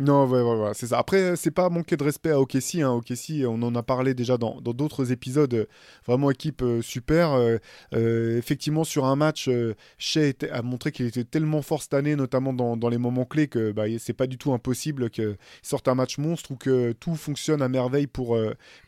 [0.00, 0.98] Non, ouais, c'est ça.
[0.98, 2.76] Après, c'est pas manquer de respect à OKC.
[2.76, 2.90] Hein.
[2.92, 5.68] OKC, on en a parlé déjà dans d'autres épisodes.
[6.06, 7.32] Vraiment équipe euh, super.
[7.32, 7.58] Euh,
[7.94, 9.50] euh, effectivement, sur un match,
[9.98, 13.72] Shea a montré qu'il était tellement fort cette année, notamment dans, les moments clés, que
[13.72, 17.60] bah, c'est pas du tout impossible qu'il sorte un match monstre ou que tout fonctionne
[17.60, 18.38] à merveille pour,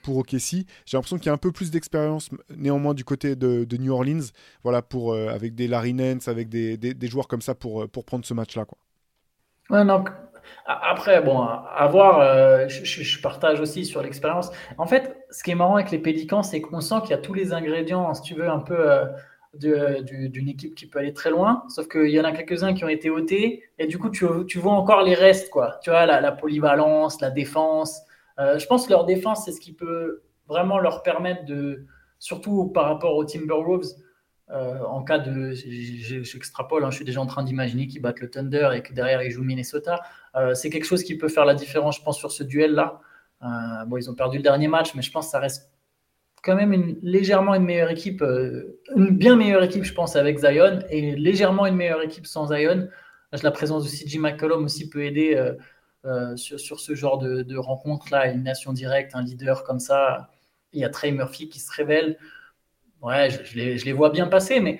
[0.02, 0.24] pour.
[0.30, 4.24] J'ai l'impression qu'il y a un peu plus d'expérience, néanmoins, du côté de, New Orleans,
[4.62, 8.24] voilà, pour, avec des Larry Nance, avec des, des, joueurs comme ça pour, pour prendre
[8.24, 8.64] ce match-là.
[9.68, 10.08] Ouais, donc
[10.66, 14.50] après, bon, à voir, euh, je, partage aussi sur l'expérience.
[14.78, 17.18] En fait, ce qui est marrant avec les Pélicans, c'est qu'on sent qu'il y a
[17.18, 19.06] tous les ingrédients, si tu veux, un peu euh,
[19.54, 21.64] d'une équipe qui peut aller très loin.
[21.68, 23.62] Sauf qu'il y en a quelques-uns qui ont été ôtés.
[23.78, 25.78] Et du coup, tu, tu, vois encore les restes, quoi.
[25.82, 28.02] Tu vois, la, polyvalence, la défense.
[28.38, 31.86] Euh, je pense que leur défense, c'est ce qui peut vraiment leur permettre de,
[32.18, 33.88] surtout par rapport aux Timberwolves,
[34.50, 35.52] euh, en cas de.
[35.52, 39.22] J'extrapole, hein, je suis déjà en train d'imaginer qu'ils battent le Thunder et que derrière
[39.22, 40.00] ils jouent Minnesota.
[40.36, 43.00] Euh, c'est quelque chose qui peut faire la différence, je pense, sur ce duel-là.
[43.42, 43.46] Euh,
[43.86, 45.70] bon, ils ont perdu le dernier match, mais je pense que ça reste
[46.42, 50.80] quand même une, légèrement une meilleure équipe, une bien meilleure équipe, je pense, avec Zion,
[50.90, 52.88] et légèrement une meilleure équipe sans Zion.
[53.42, 55.40] La présence de CJ McCollum aussi peut aider
[56.34, 60.30] sur, sur, ce genre de, de rencontre-là, une nation directe, un leader comme ça.
[60.72, 62.18] Il y a Trey Murphy qui se révèle.
[63.02, 64.78] Ouais, je, je, les, je les vois bien passer, mais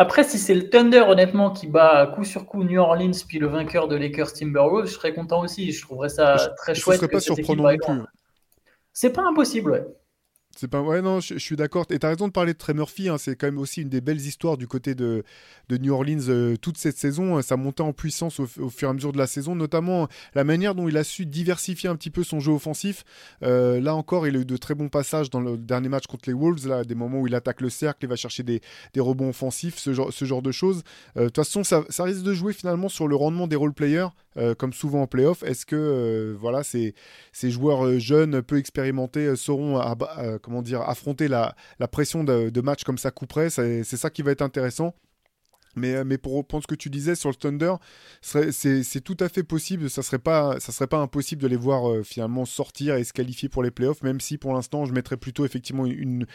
[0.00, 3.48] après, si c'est le Thunder, honnêtement, qui bat coup sur coup New Orleans, puis le
[3.48, 5.72] vainqueur de Lakers Timberwolves, je serais content aussi.
[5.72, 7.00] Je trouverais ça très chouette.
[7.00, 8.00] Ce serait pas surprenant non plus.
[8.94, 9.84] C'est pas impossible, ouais.
[10.60, 11.86] C'est pas ouais non, je, suis d'accord.
[11.88, 13.08] Et tu as raison de parler de Trey Murphy.
[13.08, 13.16] Hein.
[13.16, 15.24] c'est quand même aussi une des belles histoires du côté de,
[15.70, 17.40] de New Orleans euh, toute cette saison.
[17.40, 20.74] Ça montait en puissance au, fur et à mesure de la saison, notamment la manière
[20.74, 23.04] dont il a su diversifier un petit peu son jeu offensif.
[23.42, 26.28] Euh, là encore, il a eu de très bons passages dans le dernier match contre
[26.28, 26.68] les Wolves.
[26.68, 28.60] Là, des moments où il attaque le cercle, il va chercher des,
[28.92, 30.82] des rebonds offensifs, ce genre, ce genre de choses.
[31.16, 34.08] Euh, de toute façon, ça, risque de jouer finalement sur le rendement des role players,
[34.58, 35.42] comme souvent en playoff.
[35.42, 36.94] Est-ce que voilà, ces,
[37.32, 39.96] ces joueurs jeunes, peu expérimentés, sauront à,
[40.50, 41.54] comment dire affronter la,
[41.92, 43.50] pression de, de, match comme ça couperait.
[43.50, 44.94] C'est ça qui va être intéressant.
[45.76, 47.74] Mais, euh, mais pour reprendre ce que tu disais sur le Thunder,
[48.20, 49.88] c'est tout à fait possible.
[49.88, 53.62] Ça serait serait pas impossible de les voir euh, finalement sortir et se qualifier pour
[53.62, 56.26] les playoffs, même si pour l'instant je mettrais plutôt effectivement une,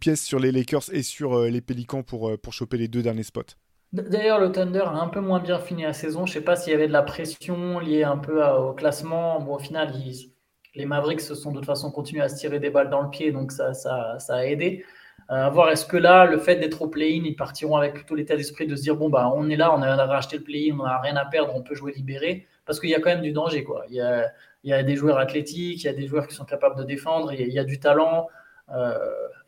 [0.00, 3.54] pièce sur les Lakers et sur euh, les Pélicans pour, choper les deux derniers spots.
[3.92, 6.26] D'ailleurs, le Thunder a un peu moins bien fini la saison.
[6.26, 9.40] Je sais pas s'il y avait de la pression liée un peu au classement.
[9.40, 10.32] Bon, au final, ils,
[10.74, 13.10] les Mavericks se sont de toute façon continués à se tirer des balles dans le
[13.10, 14.84] pied, donc ça, ça, ça a aidé.
[15.30, 18.14] Euh, à voir est-ce que là, le fait d'être au play-in, ils partiront avec plutôt
[18.14, 20.76] l'état d'esprit de se dire bon, bah, on est là, on a racheté le play-in,
[20.78, 23.22] on n'a rien à perdre, on peut jouer libéré, parce qu'il y a quand même
[23.22, 23.62] du danger.
[23.62, 23.84] Quoi.
[23.88, 24.30] Il, y a,
[24.64, 26.84] il y a des joueurs athlétiques, il y a des joueurs qui sont capables de
[26.84, 28.28] défendre, il y a, il y a du talent.
[28.72, 28.96] Euh,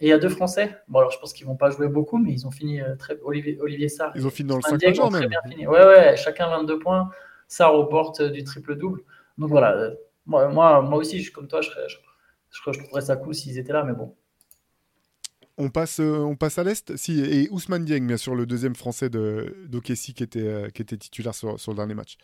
[0.00, 0.76] et il y a deux Français.
[0.88, 3.16] Bon, alors je pense qu'ils vont pas jouer beaucoup, mais ils ont fini euh, très.
[3.24, 4.12] Olivier, Olivier Sarr.
[4.16, 5.26] Ils ont fini dans le 5 majeur même.
[5.26, 5.66] Bien fini.
[5.66, 7.08] Ouais, ouais, chacun 22 points.
[7.46, 9.00] Sarr aux portes du triple-double.
[9.38, 9.90] Donc voilà,
[10.26, 11.96] moi, moi, moi aussi, je, comme toi, je, je,
[12.72, 14.14] je, trouverais ça cool s'ils étaient là, mais bon.
[15.58, 18.74] On passe, euh, on passe à l'Est si, Et Ousmane Dieng, bien sûr, le deuxième
[18.74, 22.16] Français d'Okessi qui, était, euh, qui était titulaire sur, sur le dernier match.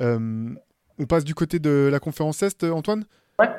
[0.00, 0.54] Euh,
[0.98, 3.04] on passe du côté de la conférence Est, Antoine?
[3.38, 3.50] Ouais.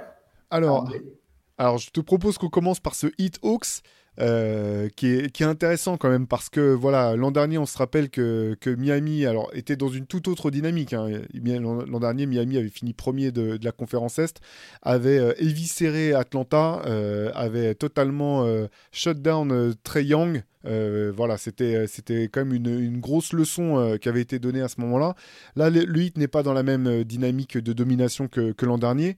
[0.49, 3.83] Alors, ah, alors, je te propose qu'on commence par ce Hit Hawks.
[4.21, 8.55] Euh, qui, est, intéressant quand même parce que voilà l'an dernier on se rappelle que,
[8.59, 11.07] que, Miami alors était dans une toute autre dynamique hein.
[11.33, 14.39] l'an dernier Miami avait fini premier de, la conférence Est
[14.83, 20.43] avait euh, éviscéré Atlanta euh, avait totalement euh, shut down Trey Young.
[20.63, 24.99] Voilà c'était c'était quand même une, grosse leçon qui avait été donnée à ce moment
[24.99, 25.15] là
[25.55, 29.17] le, le Heat n'est pas dans la même dynamique de domination que l'an dernier.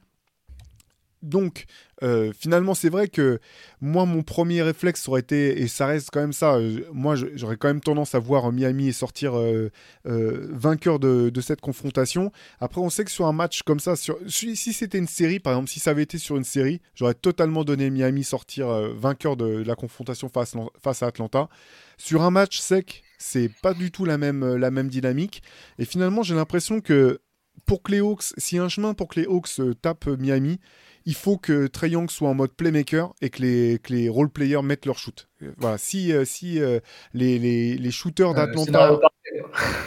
[1.24, 1.66] Donc,
[2.04, 3.40] euh, finalement, c'est vrai que
[3.82, 7.58] moi, mon premier réflexe aurait été, et ça reste quand même ça, euh, moi, j'aurais
[7.58, 9.72] quand même tendance à voir Miami sortir euh,
[10.06, 12.32] euh, vainqueur de, cette confrontation.
[12.60, 15.70] Après, on sait que sur un match comme ça, si, c'était une série, par exemple,
[15.70, 19.76] si ça avait été sur une série, j'aurais totalement donné Miami sortir vainqueur de, la
[19.76, 21.50] confrontation face, à Atlanta.
[21.98, 25.44] Sur un match sec, c'est pas du tout la même, dynamique.
[25.80, 27.20] Et finalement, j'ai l'impression que
[27.66, 30.60] pour que les Hawks, si un chemin pour que les Hawks tapent Miami,
[31.06, 34.30] il faut que Trey Young soit en mode playmaker et que les, que les role
[34.30, 35.28] players mettent leur shoot.
[35.58, 36.80] Voilà, si, euh, si euh,
[37.14, 39.00] les, les, les, shooters euh, d'Atlanta.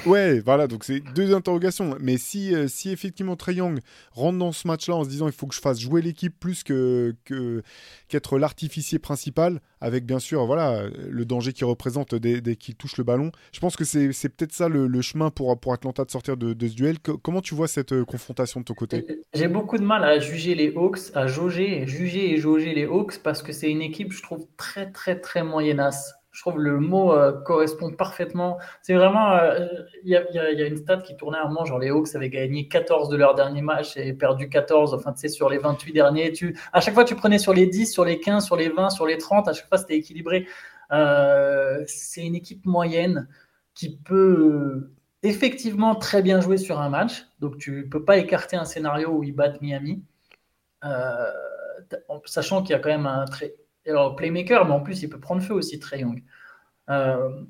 [0.06, 1.96] Ouais, voilà, donc c'est deux interrogations.
[2.00, 3.80] Mais si, si effectivement Trey Young
[4.12, 6.62] rentre dans ce match-là en se disant il faut que je fasse jouer l'équipe plus
[6.62, 7.14] que,
[8.08, 13.04] qu'être l'artificier principal, avec bien sûr voilà, le danger qu'il représente dès, qu'il touche le
[13.04, 16.74] ballon, je pense que c'est, peut-être ça le, chemin pour, Atlanta de sortir de, ce
[16.74, 16.98] duel.
[16.98, 19.06] Comment tu vois cette confrontation de ton côté?
[19.34, 23.18] J'ai beaucoup de mal à juger les Hawks, à jauger, juger et jauger les Hawks
[23.22, 26.14] parce que c'est une équipe, je trouve, très, très, très moyennasse.
[26.36, 28.58] Je trouve le mot euh, correspond parfaitement.
[28.82, 29.38] C'est vraiment.
[30.04, 32.14] Il euh, y, y, a une stat qui tournait à un moment, genre les Hawks
[32.14, 34.92] avaient gagné 14 de leurs derniers matchs et perdu 14.
[34.92, 36.34] Enfin, tu sais, sur les 28 derniers.
[36.74, 39.06] À chaque fois, tu prenais sur les 10, sur les 15, sur les 20, sur
[39.06, 39.48] les 30.
[39.48, 40.46] À chaque fois, c'était équilibré.
[40.92, 43.28] Euh, c'est une équipe moyenne
[43.74, 44.90] qui peut
[45.22, 47.26] effectivement très bien jouer sur un match.
[47.40, 50.02] Donc, tu peux pas écarter un scénario où ils battent Miami.
[50.84, 51.30] Euh,
[52.26, 53.54] sachant qu'il y a quand même un très
[53.90, 56.22] alors, playmaker, mais en plus, il peut prendre feu aussi, Trey Young.
[56.90, 57.42] Euh,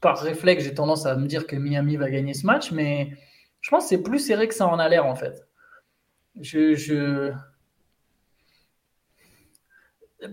[0.00, 3.16] par réflexe, j'ai tendance à me dire que Miami va gagner ce match, mais
[3.60, 5.46] je pense que c'est plus serré que ça en a l'air, en fait.
[6.40, 7.32] Je, je...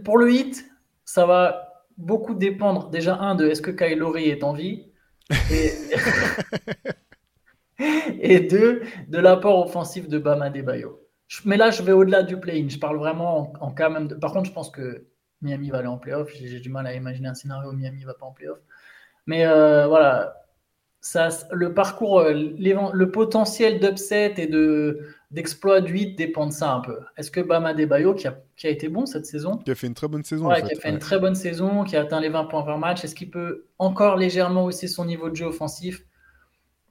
[0.03, 0.65] Pour le hit,
[1.05, 4.91] ça va beaucoup dépendre, déjà, un, de est-ce que Kylori est en vie,
[5.51, 5.71] et...
[8.19, 11.08] et deux, de l'apport offensif de Bama Debayo
[11.45, 12.69] mais là, je vais au-delà du play-in.
[12.69, 14.15] Je parle vraiment en, cas même de.
[14.15, 15.05] Par contre, je pense que
[15.41, 16.29] Miami va aller en playoff.
[16.33, 18.59] J'ai du mal à imaginer un scénario où Miami ne va pas en playoff.
[19.25, 20.39] Mais euh, voilà,
[21.01, 24.99] ça, le parcours, euh, le potentiel d'upset et de,
[25.31, 26.99] d'exploit de 8 dépend de ça un peu.
[27.15, 29.87] Est-ce que Bama Debayo, qui a, qui a été bon cette saison, Qui a fait
[29.87, 30.47] une très bonne saison.
[30.47, 30.89] ouais, en qui a fait.
[30.89, 33.67] une très bonne saison, qui a atteint les 20 points par match, est-ce qu'il peut
[33.77, 36.03] encore légèrement hausser son niveau de jeu offensif?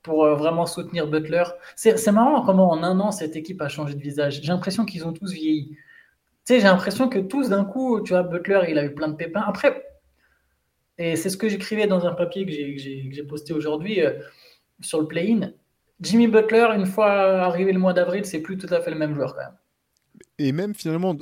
[0.08, 1.44] Pour euh, vraiment soutenir Butler
[1.76, 4.40] C'est marrant comment en un an cette équipe a changé de visage.
[4.42, 5.68] J'ai l'impression qu'ils ont tous vieilli.
[5.68, 9.08] Tu sais, j'ai l'impression que tous d'un coup, tu vois, Butler, il a eu plein
[9.08, 9.44] de pépins.
[9.46, 9.84] Après,
[10.96, 14.14] et c'est ce que j'écrivais dans un papier que j'ai- posté aujourd'hui euh,
[14.80, 15.52] sur le play-in.
[16.00, 17.10] Jimmy Butler, une fois
[17.42, 19.56] arrivé le mois d'avril, c'est plus tout à fait le même joueur quand même.
[20.38, 21.16] Et même finalement,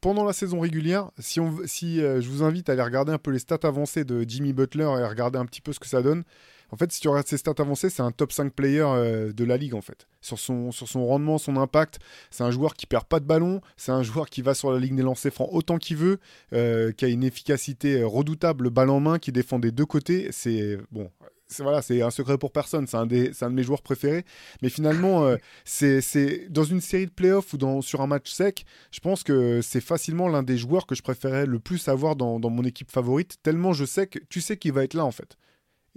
[0.00, 3.18] pendant la saison régulière, si, on, si euh, je vous invite à aller regarder un
[3.18, 6.02] peu les stats avancées de Jimmy Butler et regarder un petit peu ce que ça
[6.02, 6.24] donne,
[6.72, 9.44] en fait, si tu regardes ses stats avancées, c'est un top 5 player euh, de
[9.44, 10.06] la ligue, en fait.
[10.22, 11.98] Sur son, sur son rendement, son impact,
[12.30, 14.78] c'est un joueur qui perd pas de ballon, c'est un joueur qui va sur la
[14.80, 16.18] ligne des lancers francs autant qu'il veut,
[16.54, 20.28] euh, qui a une efficacité euh, redoutable, balle en main, qui défend des deux côtés.
[20.32, 21.10] C'est bon,
[21.58, 24.24] voilà, c'est un secret pour personne, c'est un, des- un de mes joueurs préférés.
[24.62, 29.00] Mais finalement, c'est- dans une série de playoffs ou dans, sur un match sec, je
[29.00, 32.48] pense que c'est facilement l'un des joueurs que je préférais le plus avoir dans, dans
[32.50, 35.36] mon équipe favorite, tellement je sais que tu sais qu'il va être là en fait.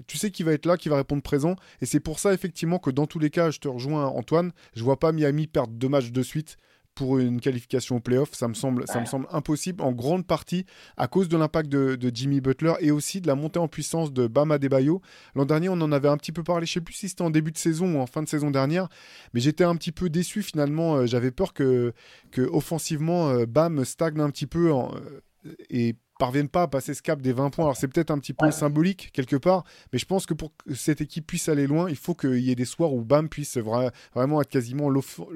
[0.08, 2.80] Tu sais qu'il va être là, qu'il va répondre présent, et c'est pour ça effectivement
[2.80, 5.88] que dans tous les cas, je te rejoins Antoine, je vois pas Miami perdre deux
[5.90, 6.58] matchs de suite
[6.96, 10.66] pour une qualification au playoff, ça me semble, ça me semble impossible en grande partie
[10.96, 14.14] à cause de l'impact de, de Jimmy Butler et aussi de la montée en puissance
[14.14, 15.02] de Bama Debayo.
[15.36, 17.32] L'an dernier, on en avait un petit peu parlé, je sais plus si c'était en
[17.32, 18.88] début de saison ou en fin de saison dernière,
[19.34, 20.96] mais j'étais un petit peu déçu finalement.
[20.96, 21.92] Euh, J'avais peur que,
[22.32, 26.94] que offensivement, euh, Bam stagne un petit peu en- euh, et parvienne pas à passer
[26.94, 27.66] ce cap des 20 points.
[27.66, 28.52] Alors c'est peut-être un petit peu Ouais.
[28.52, 31.96] symbolique quelque part, mais je pense que pour que cette équipe puisse aller loin, il
[31.98, 35.28] faut qu'il y ait des soirs où Bam puisse vra- vraiment être quasiment l'option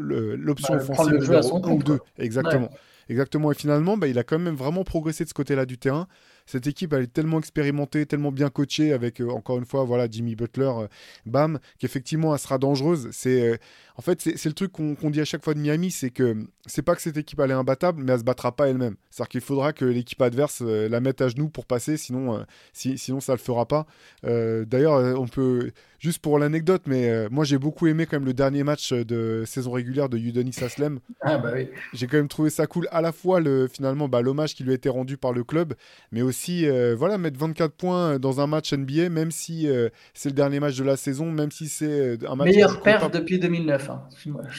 [0.75, 1.97] Bah, offensive numéro ou compte, deux.
[1.97, 2.07] quoi.
[2.17, 2.69] Exactement.
[3.09, 3.51] Exactement.
[3.51, 6.07] Et finalement, bah, il a quand même vraiment progressé de ce côté-là du terrain.
[6.45, 10.07] Cette équipe, elle est tellement expérimentée, tellement bien coachée avec, euh, encore une fois, voilà,
[10.09, 10.87] Jimmy Butler, euh,
[11.25, 13.09] bam, qu'effectivement, elle sera dangereuse.
[13.11, 13.57] C'est, euh,
[13.99, 16.83] en fait, c'est le truc qu'on dit à chaque fois de Miami, c'est que c'est
[16.83, 18.95] pas que cette équipe, elle est imbattable, mais elle se battra pas elle-même.
[19.09, 22.43] C'est-à-dire qu'il faudra que l'équipe adverse euh, la mette à genoux pour passer, sinon, euh,
[22.71, 23.85] si- sinon ça le fera pas.
[24.23, 28.25] Euh, D'ailleurs, euh, on peut, juste pour l'anecdote, mais moi, j'ai beaucoup aimé quand même
[28.25, 31.67] le dernier match de saison régulière de Udonis Aslem Ah bah oui.
[31.91, 34.71] j'ai quand même trouvé ça cool à la fois le finalement bah, l'hommage qui lui
[34.71, 35.73] a été rendu par le club
[36.13, 39.67] mais aussi voilà mettre 24 points dans un match NBA même si
[40.13, 43.37] c'est le dernier match de la saison même si c'est un match Meilleure perte depuis
[43.39, 43.88] 2009.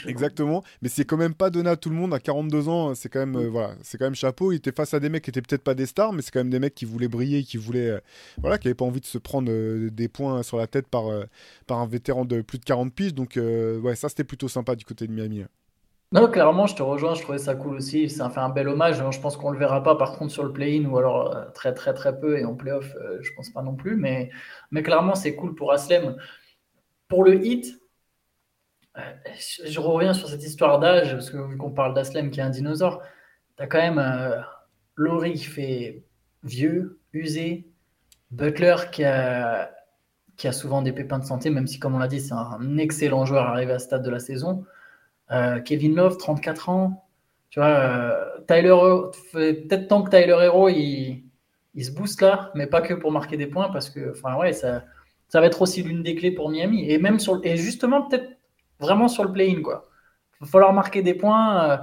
[0.07, 2.95] Exactement, mais c'est quand même pas donné à tout le monde à 42 ans.
[2.95, 4.53] C'est quand même euh, voilà, c'est quand même chapeau.
[4.53, 6.40] Il était face à des mecs qui étaient peut-être pas des stars, mais c'est quand
[6.40, 8.01] même des mecs qui voulaient briller, qui voulaient euh,
[8.38, 11.05] voilà, qui avaient pas envie de se prendre euh, des points sur la tête par
[11.66, 13.14] par un vétéran de plus de 40 piges.
[13.14, 15.45] Donc ouais, ça c'était plutôt sympa du côté de Miami.
[16.12, 18.09] Non, clairement, je te rejoins, je trouvais ça cool aussi.
[18.11, 19.01] Ça fait un bel hommage.
[19.01, 19.12] hein.
[19.12, 21.95] Je pense qu'on le verra pas par contre sur le play-in ou alors très très
[21.95, 23.97] très peu et en play-off, je pense pas non plus.
[23.97, 24.31] Mais,
[24.73, 26.16] mais clairement, c'est cool pour Aslem.
[27.09, 27.80] Pour le hit,
[29.64, 32.50] je, reviens sur cette histoire d'âge, parce que vu qu'on parle d'Aslem qui est un
[32.50, 33.02] dinosaure,
[33.56, 34.40] tu as quand même euh,
[34.96, 36.04] Laurie qui fait
[36.42, 37.68] vieux, usé,
[38.30, 39.72] Butler qui a,
[40.52, 43.46] souvent des pépins de santé, même si, comme on l'a dit, c'est un excellent joueur
[43.46, 44.64] arrivé à ce stade de la saison.
[45.30, 47.06] Euh, Kevin Love, 34 ans.
[47.50, 48.74] Tu vois, euh, Tyler,
[49.32, 51.24] peut-être temps que Tyler Hero il,
[51.78, 54.84] se booste là, mais pas que pour marquer des points, parce que, enfin, ouais, ça,
[55.28, 56.90] ça va être aussi l'une des clés pour Miami.
[56.90, 58.39] Et même sur, et justement, peut-être
[58.81, 59.88] vraiment sur le play-in, quoi.
[60.40, 61.71] Il va falloir marquer des points.
[61.71, 61.79] euh,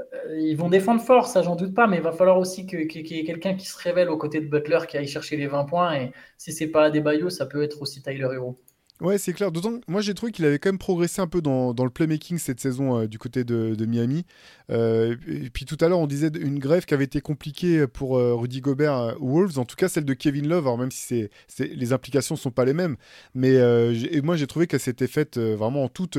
[0.00, 2.78] euh, ils vont défendre fort, ça, j'en doute pas, mais il va falloir aussi que-
[2.78, 5.36] que- qu'il y ait quelqu'un qui se révèle aux côtés de Butler, qui aille chercher
[5.36, 5.94] les 20 points.
[5.96, 8.58] Et si c'est pas Adebayo, ça peut être aussi Tyler Hero.
[9.00, 9.52] Ouais, c'est clair.
[9.52, 11.90] D'autant que moi, j'ai trouvé qu'il avait quand même progressé un peu dans, dans le
[11.90, 14.24] playmaking cette saison euh, du côté de, de Miami.
[14.70, 18.16] Euh, et puis tout à l'heure, on disait une grève qui avait été compliquée pour
[18.16, 19.58] euh, Rudy Gobert aux Wolves.
[19.58, 20.64] En tout cas, celle de Kevin Love.
[20.66, 22.96] Alors même si c'est, c'est- les implications sont pas les mêmes,
[23.34, 26.18] mais et moi, j'ai trouvé qu'elle s'était faite vraiment en toute.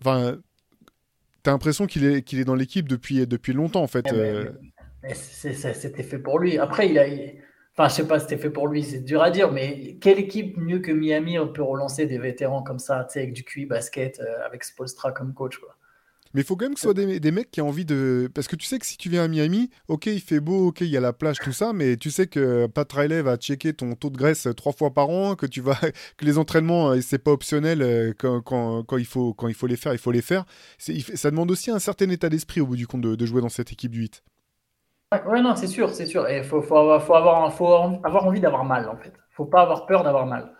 [0.00, 0.38] Enfin,
[1.42, 4.06] t'as l'impression qu'il est qu'il est dans l'équipe depuis depuis longtemps en fait.
[4.12, 4.44] Eh.
[5.02, 6.58] Mais c'était fait pour lui.
[6.58, 7.06] Après, il a.
[7.08, 7.34] il-
[7.76, 10.56] Enfin, je sais pas, c'était fait pour lui, c'est dur à dire, mais quelle équipe
[10.56, 14.62] mieux que Miami peut relancer des vétérans comme ça, avec du QI basket, euh, avec
[14.62, 15.76] Spolstra comme coach, quoi.
[16.34, 18.28] Mais il faut quand même que ce soit des, mecs qui ont envie de.
[18.34, 20.80] Parce que tu sais que si tu viens à Miami, ok, il fait beau, ok,
[20.80, 23.94] il y a la plage, tout ça, mais tu sais que Pat va checker ton
[23.94, 25.78] taux de graisse trois fois par an, que tu vas,
[26.16, 28.42] que les entraînements, euh, c'est pas optionnel euh, quand,
[28.82, 30.44] quand, il faut, quand il faut les faire, il faut les faire.
[30.78, 33.48] Ça demande aussi un certain état d'esprit au bout du compte de, de jouer dans
[33.48, 34.24] cette équipe du 8.
[35.12, 36.28] Ouais, non, c'est sûr, c'est sûr.
[36.28, 39.12] Et faut, faut avoir, faut avoir, envie d'avoir mal, en fait.
[39.30, 40.52] Faut pas avoir peur d'avoir mal.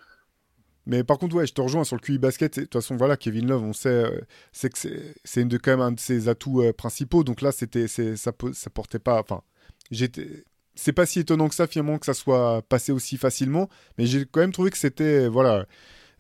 [0.87, 2.59] Mais par contre, ouais, je te rejoins sur le QI basket.
[2.59, 4.21] De toute façon, voilà, Kevin Love, on sait, euh,
[4.53, 4.79] c'est que
[5.25, 7.25] c'est quand même un de ses atouts euh, principaux.
[7.25, 9.21] Donc là, c'était, ça, ça portait pas.
[9.21, 9.43] Enfin,
[9.91, 10.45] j'étais.
[10.77, 14.27] C'est pas si étonnant que ça finalement que ça soit passé aussi facilement, mais j'ai
[14.27, 15.67] quand même trouvé que c'était voilà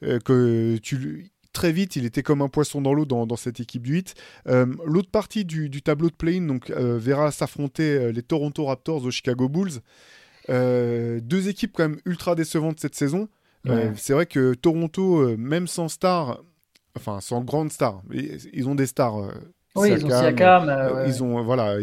[0.05, 3.82] euh, que tu très vite, il était comme un poisson dans l'eau dans, cette équipe
[3.82, 4.14] du 8.
[4.84, 9.80] L'autre partie du, tableau de play-in donc, verra s'affronter les Toronto Raptors aux Chicago Bulls.
[10.48, 13.28] deux équipes quand même ultra décevantes cette saison.
[13.96, 16.42] c'est vrai que Toronto, même sans star,
[16.96, 19.30] enfin sans grande star, ils ont des stars
[19.76, 20.68] oui, ils ont Siakam.
[20.68, 21.76] Euh, euh, ils ont, voilà,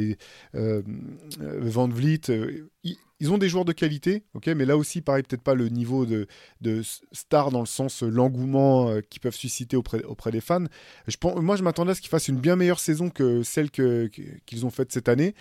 [0.55, 0.81] euh,
[1.39, 2.21] Van Vliet.
[2.83, 6.07] Ils, ont des joueurs de qualité, ok, mais là aussi, pareil, peut-être pas le niveau
[6.07, 6.25] de,
[6.61, 6.81] de
[7.11, 10.65] star dans le sens l'engouement qu'ils peuvent susciter auprès, auprès des fans.
[11.07, 13.69] Je pense, moi, je m'attendais à ce qu'ils fassent une bien meilleure saison que celle
[13.69, 14.09] que,
[14.47, 15.35] qu'ils ont faite cette année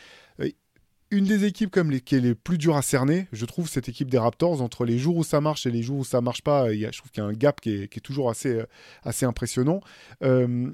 [1.11, 3.88] une des équipes comme les, qui est les plus dures à cerner, je trouve, cette
[3.88, 6.42] équipe des Raptors, entre les jours où ça marche et les jours où ça marche
[6.42, 8.03] pas, il y a, je trouve qu'il y a un gap qui est, qui est
[8.03, 8.62] toujours assez,
[9.03, 9.80] assez impressionnant.
[10.22, 10.70] Euh,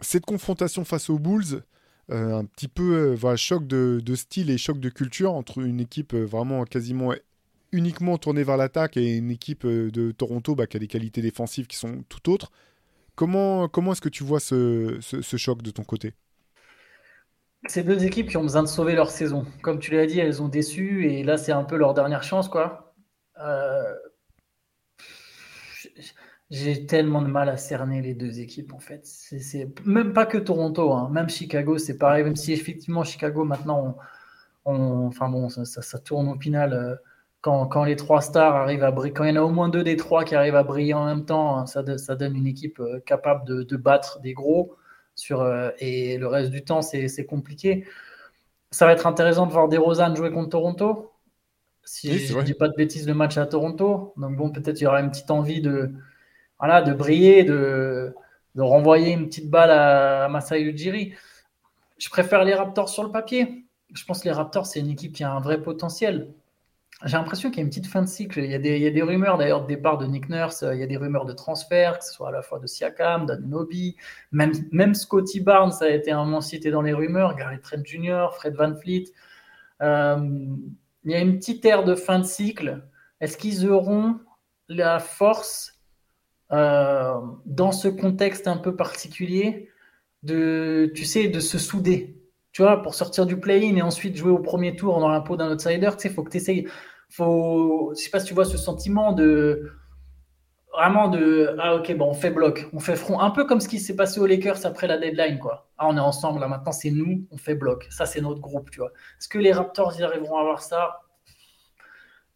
[0.00, 1.62] cette confrontation face aux Bulls,
[2.10, 5.80] euh, un petit peu euh, voilà, choc de, style et choc de culture entre une
[5.80, 7.12] équipe euh, vraiment quasiment
[7.72, 11.68] uniquement tournée vers l'attaque et une équipe de Toronto bah, qui a des qualités défensives
[11.68, 12.50] qui sont tout autres.
[13.14, 14.98] Comment, comment est-ce que tu vois ce,
[15.36, 16.14] choc de ton côté?
[17.68, 19.46] C'est deux équipes qui ont besoin de sauver leur saison.
[19.62, 22.48] Comme tu l'as dit, elles ont déçu et là c'est un peu leur dernière chance.
[22.48, 22.92] quoi.
[26.50, 29.02] J'ai tellement de mal à cerner les deux équipes en fait.
[29.04, 31.08] C'est même pas que Toronto, hein.
[31.12, 32.24] même Chicago, c'est pareil.
[32.24, 33.96] Même si effectivement Chicago maintenant,
[34.64, 36.72] on, enfin bon, ça, tourne au final.
[36.72, 36.96] Euh,
[37.40, 39.68] quand, quand, les trois stars arrivent à briller, quand il y en a au moins
[39.68, 42.46] deux des trois qui arrivent à briller en même temps, hein, ça, ça donne une
[42.48, 44.76] équipe euh, capable de, de, battre des gros.
[45.14, 47.86] Sur, euh, et le reste du temps, c'est compliqué.
[48.72, 51.12] Ça va être intéressant de voir DeRozan jouer contre Toronto.
[51.84, 54.14] Si je ne dis pas de bêtises, le match à Toronto.
[54.16, 55.92] Donc bon, peut-être il y aura une petite envie de,
[56.60, 58.14] voilà, de briller, de,
[58.54, 61.14] de renvoyer une petite balle à, Masai Ujiri.
[61.98, 63.66] Je préfère les Raptors sur le papier.
[63.92, 66.32] Je pense que les Raptors, c'est une équipe qui a un vrai potentiel.
[67.04, 68.40] J'ai l'impression qu'il y a une petite fin de cycle.
[68.40, 70.64] Il y a des, il y a des rumeurs d'ailleurs de départ de Nick Nurse,
[70.70, 73.24] il y a des rumeurs de transfert, que ce soit à la fois de Siakam,
[73.24, 73.96] d'Anunobi,
[74.32, 78.26] même, même Scotty Barnes a été un moment cité dans les rumeurs, Gary Trent Jr.,
[78.32, 79.06] Fred Van Fleet.
[79.80, 80.18] Euh,
[81.04, 82.82] il y a une petite ère de fin de cycle.
[83.22, 84.20] Est-ce qu'ils auront
[84.68, 85.79] la force
[86.52, 87.14] euh,
[87.46, 89.68] dans ce contexte un peu particulier,
[90.22, 92.16] de, tu sais, de se souder.
[92.52, 95.36] Tu vois, pour sortir du play-in et ensuite jouer au premier tour dans la peau
[95.36, 96.66] d'un outsider, tu sais, faut que tu essayes.
[97.10, 99.72] Faut, je sais pas si tu vois ce sentiment de
[100.72, 103.68] vraiment de ah ok bon on fait bloc, on fait front, un peu comme ce
[103.68, 105.68] qui s'est passé aux Lakers après la deadline quoi.
[105.78, 108.70] Ah on est ensemble là maintenant c'est nous, on fait bloc, ça c'est notre groupe
[108.70, 108.92] tu vois.
[109.18, 111.00] Est-ce que les Raptors ils arriveront à avoir ça?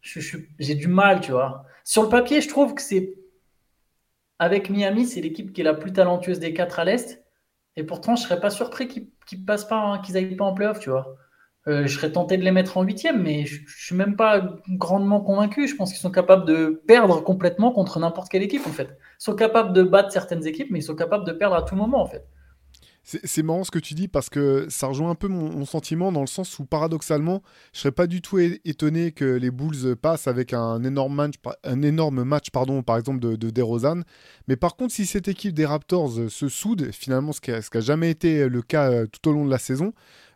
[0.02, 1.64] J'ai du mal tu vois.
[1.84, 3.14] Sur le papier je trouve que c'est
[4.38, 7.24] avec Miami, c'est l'équipe qui est la plus talentueuse des quatre à l'Est.
[7.76, 10.80] Et pourtant, je serais pas surpris qu'ils passent pas, hein, qu'ils aillent pas en playoff,
[10.80, 11.16] tu vois.
[11.66, 14.58] Euh, je serais tenté de les mettre en huitième, mais je, je suis même pas
[14.68, 15.66] grandement convaincu.
[15.66, 18.88] Je pense qu'ils sont capables de perdre complètement contre n'importe quelle équipe, en fait.
[19.20, 21.76] Ils sont capables de battre certaines équipes, mais ils sont capables de perdre à tout
[21.76, 22.26] moment, en fait.
[23.06, 26.22] C'est marrant ce que tu dis parce que ça rejoint un peu mon, sentiment dans
[26.22, 27.42] le sens où paradoxalement,
[27.74, 31.34] je serais pas du tout étonné que les Bulls passent avec un énorme match,
[31.64, 34.00] un énorme match pardon, par exemple de, de DeRozan.
[34.48, 38.10] Mais par contre, si cette équipe des Raptors se soude, finalement ce qui n'a jamais
[38.10, 39.92] été le cas euh, tout au long de la saison,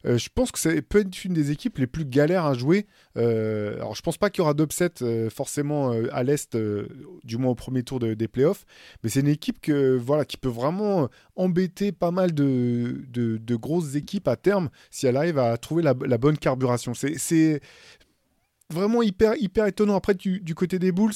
[0.07, 2.86] euh, je pense que ça peut être une des équipes les plus galères à jouer.
[3.16, 6.57] Euh, alors, je pense pas qu'il y aura d'upset euh, forcément à l'Est,
[7.24, 8.64] du moins au premier tour des playoffs,
[9.03, 14.70] mais c'est une équipe qui peut vraiment embêter pas mal de, grosses équipes à terme
[14.90, 16.92] si elle arrive à trouver la, bonne carburation.
[16.94, 17.61] C'est
[18.70, 19.96] vraiment hyper, hyper étonnant.
[19.96, 21.14] Après, du côté des Bulls,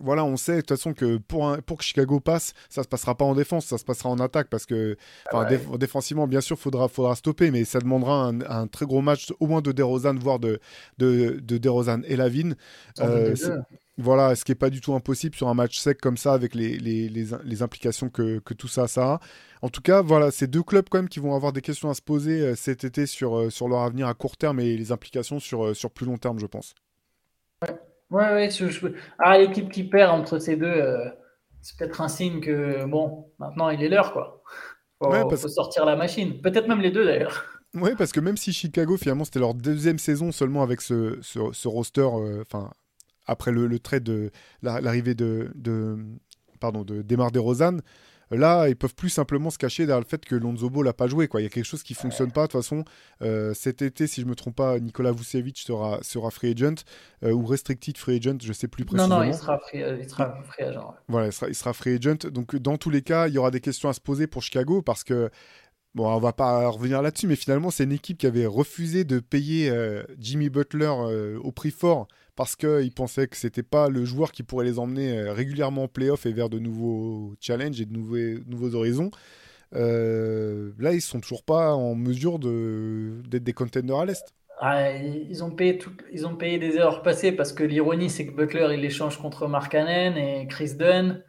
[0.00, 3.14] voilà, on sait de toute façon que pour, pour que Chicago passe, ça se passera
[3.14, 4.96] pas en défense, ça se passera en attaque parce que
[5.78, 9.62] défensivement, bien sûr, faudra, faudra stopper, mais ça demandera un, très gros match, au moins
[9.62, 10.60] de DeRozan, voire de,
[10.98, 12.56] de, de DeRozan et Lavine.
[13.00, 13.34] Euh,
[13.96, 16.54] voilà, ce qui n'est pas du tout impossible sur un match sec comme ça, avec
[16.54, 19.20] les, les, les, implications que, que, tout ça, ça a.
[19.62, 21.94] En tout cas, voilà, c'est deux clubs quand même qui vont avoir des questions à
[21.94, 24.90] se poser euh, cet été sur, euh, sur leur avenir à court terme et les
[24.90, 26.74] implications sur, sur plus long terme, je pense.
[28.14, 28.24] Ouais.
[28.24, 28.50] Ouais, ouais.
[28.50, 28.88] Je,
[29.18, 31.08] Ah, l'équipe qui perd entre ces deux, euh,
[31.62, 34.42] c'est peut-être un signe que, bon, maintenant il est l'heure, quoi.
[35.02, 36.40] Faut, faut sortir la machine.
[36.40, 37.44] Peut-être même les deux, d'ailleurs.
[37.74, 41.68] Oui, parce que même si Chicago, finalement, c'était leur deuxième saison seulement avec ce, ce,
[41.68, 42.70] roster, euh, enfin,
[43.26, 44.30] après le, le trait de
[44.62, 45.96] l'arrivée de, de,
[46.60, 47.78] pardon, de Demar DeRozan,
[48.30, 51.06] Là, ils peuvent plus simplement se cacher derrière le fait que Lonzo Ball n'a pas
[51.06, 51.28] joué.
[51.28, 51.40] Quoi.
[51.40, 52.42] Il y a quelque chose qui fonctionne pas.
[52.42, 52.84] De toute façon,
[53.22, 56.84] euh, cet été, si je me trompe pas, Nicolas Vucevic sera, sera free agent
[57.22, 59.20] euh, ou restricted free agent, je sais plus précisément.
[59.20, 60.94] Non, non, il sera free, euh, il sera free agent.
[61.08, 62.28] Voilà, il sera, il sera free agent.
[62.30, 64.82] Donc, dans tous les cas, il y aura des questions à se poser pour Chicago
[64.82, 65.30] parce que
[65.94, 69.20] Bon, on va pas revenir là-dessus, mais finalement, c'est une équipe qui avait refusé de
[69.20, 69.72] payer
[70.18, 70.92] Jimmy Butler
[71.40, 75.18] au prix fort parce qu'ils pensaient que c'était pas le joueur qui pourrait les emmener
[75.18, 79.10] euh, régulièrement en playoff et vers de nouveaux challenges et de nouveaux, nouveaux horizons.
[79.74, 84.34] Euh, là, ils sont toujours pas en mesure d'être des contenders à l'Est.
[84.60, 85.80] Ah, ils, ont payé
[86.12, 89.48] ils ont payé des erreurs passées parce que l'ironie, c'est que Butler, il échange contre
[89.48, 91.22] Mark Cannon et Chris Dunn.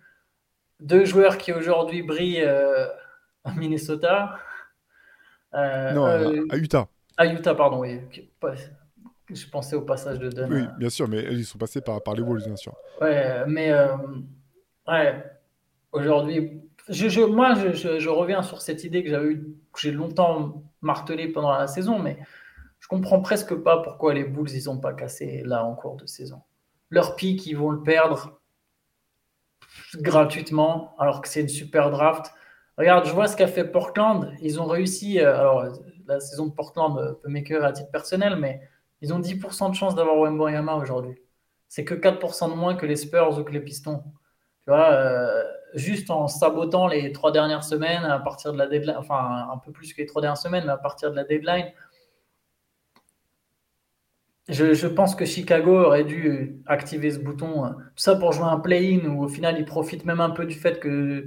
[0.80, 2.86] Deux joueurs qui aujourd'hui brillent euh,
[3.44, 4.40] à Minnesota.
[5.54, 6.88] non, à Utah.
[7.18, 8.00] À Utah, pardon, oui.
[9.34, 10.54] Je pensais au passage de Dunn.
[10.54, 12.76] Oui, bien sûr, mais ils sont passés par, par les Wolves, bien sûr.
[13.02, 13.96] Ouais, mais euh,
[14.88, 15.24] ouais,
[15.92, 20.64] aujourd'hui, je, moi, je, je, reviens sur cette idée que j'avais eu, que j'ai longtemps
[20.82, 22.20] martelé pendant la saison, mais
[22.80, 26.06] je comprends presque pas pourquoi les Bulls ils ont pas cassé là en cours de
[26.06, 26.44] saison.
[26.92, 28.40] Leur pic, ils vont le perdre
[29.96, 32.32] gratuitement, alors que c'est une super draft.
[32.78, 34.34] Regarde, je vois ce qu'a fait Portland.
[34.42, 35.20] Ils ont réussi.
[35.20, 35.66] Euh, alors,
[36.06, 38.62] la saison de Portland peut m'écœurer à titre personnel, mais
[39.06, 41.16] ils ont 10% de chance d'avoir Wembanyama aujourd'hui.
[41.68, 44.04] C'est que 4% de moins que les Spurs ou que les Pistons.
[44.66, 45.44] Tu vois, euh,
[45.76, 49.72] juste en sabotant les trois dernières semaines à partir de la deadline, enfin un peu
[49.72, 51.72] plus que les trois dernières semaines, mais à partir de la deadline,
[54.48, 57.70] je, pense que Chicago aurait dû activer ce bouton.
[57.70, 60.56] Tout ça pour jouer un play-in où au final ils profitent même un peu du
[60.56, 61.26] fait que.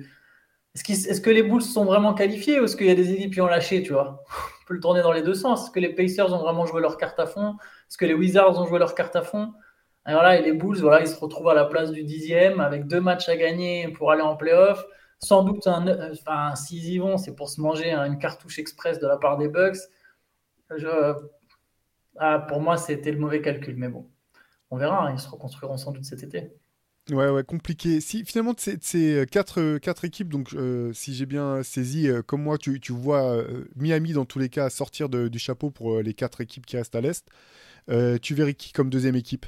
[0.88, 3.40] Est-ce, que les Bulls sont vraiment qualifiés ou est-ce qu'il y a des équipes qui
[3.40, 4.22] ont lâché, tu vois?
[4.66, 5.64] Peut le tourner dans les deux sens.
[5.64, 7.56] Est-ce que les Pacers ont vraiment joué leur carte à fond?
[7.88, 9.52] Est-ce que les Wizards ont joué leur carte à fond?
[10.06, 12.86] Et, voilà, et les Bulls, voilà, ils se retrouvent à la place du dixième avec
[12.86, 14.84] deux matchs à gagner pour aller en playoff.
[15.20, 19.16] Sans doute, enfin, s'ils y vont, c'est pour se manger une cartouche express de la
[19.16, 19.78] part des Bucks.
[22.18, 24.08] Ah, pour moi, c'était le mauvais calcul, mais bon,
[24.70, 25.06] on verra.
[25.06, 26.52] Hein, ils se reconstruiront sans doute cet été.
[27.10, 28.02] Ouais, ouais, compliqué.
[28.02, 32.42] Si finalement ces, euh, quatre, euh, quatre équipes, donc euh, si j'ai bien saisi, comme
[32.42, 33.42] moi, tu, vois
[33.76, 37.00] Miami dans tous les cas sortir du chapeau pour les quatre équipes qui restent à
[37.00, 37.26] l'est.
[38.20, 39.46] tu verrais qui comme deuxième équipe?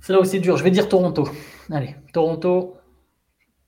[0.00, 0.56] C'est là où c'est dur.
[0.56, 1.28] Je vais dire Toronto.
[1.70, 2.76] Allez, Toronto.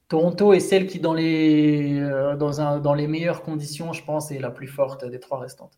[0.06, 2.00] Toronto est celle qui, dans les,
[2.38, 5.76] dans les meilleures conditions, je pense, est la plus forte des trois restantes.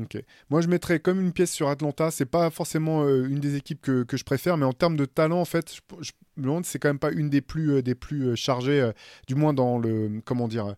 [0.00, 0.20] Ok.
[0.50, 2.10] Moi, je mettrais comme une pièce sur Atlanta.
[2.10, 5.04] C'est pas forcément euh, une des équipes que, que, je préfère, mais en termes de
[5.04, 7.94] talent, en fait, je, me demande c'est quand même pas une des plus, euh, des
[7.94, 8.90] plus euh, chargées,
[9.28, 10.20] du moins dans le.
[10.24, 10.74] Comment dire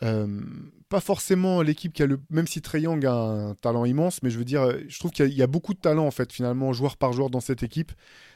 [0.00, 2.20] Pas forcément l'équipe qui a le.
[2.30, 5.28] Même si Trey Young a un talent immense, mais je veux dire, je trouve qu'il
[5.28, 7.92] y, y, a beaucoup de talent, en fait, finalement, joueur par joueur dans cette équipe.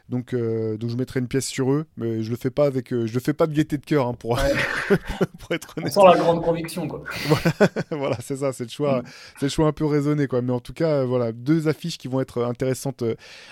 [0.09, 2.93] Donc, euh, donc je mettrai une pièce sur eux, mais je le fais pas avec,
[2.93, 4.39] euh, je le fais pas de gaieté de cœur hein, pour,
[5.39, 5.93] pour être honnête.
[5.97, 7.03] On sent la grande conviction quoi.
[7.91, 9.05] voilà, c'est ça, c'est le choix, mm.
[9.41, 10.43] c'est le choix un peu raisonné quoi.
[10.43, 13.03] Mais en tout cas, euh, voilà, deux affiches qui vont être intéressantes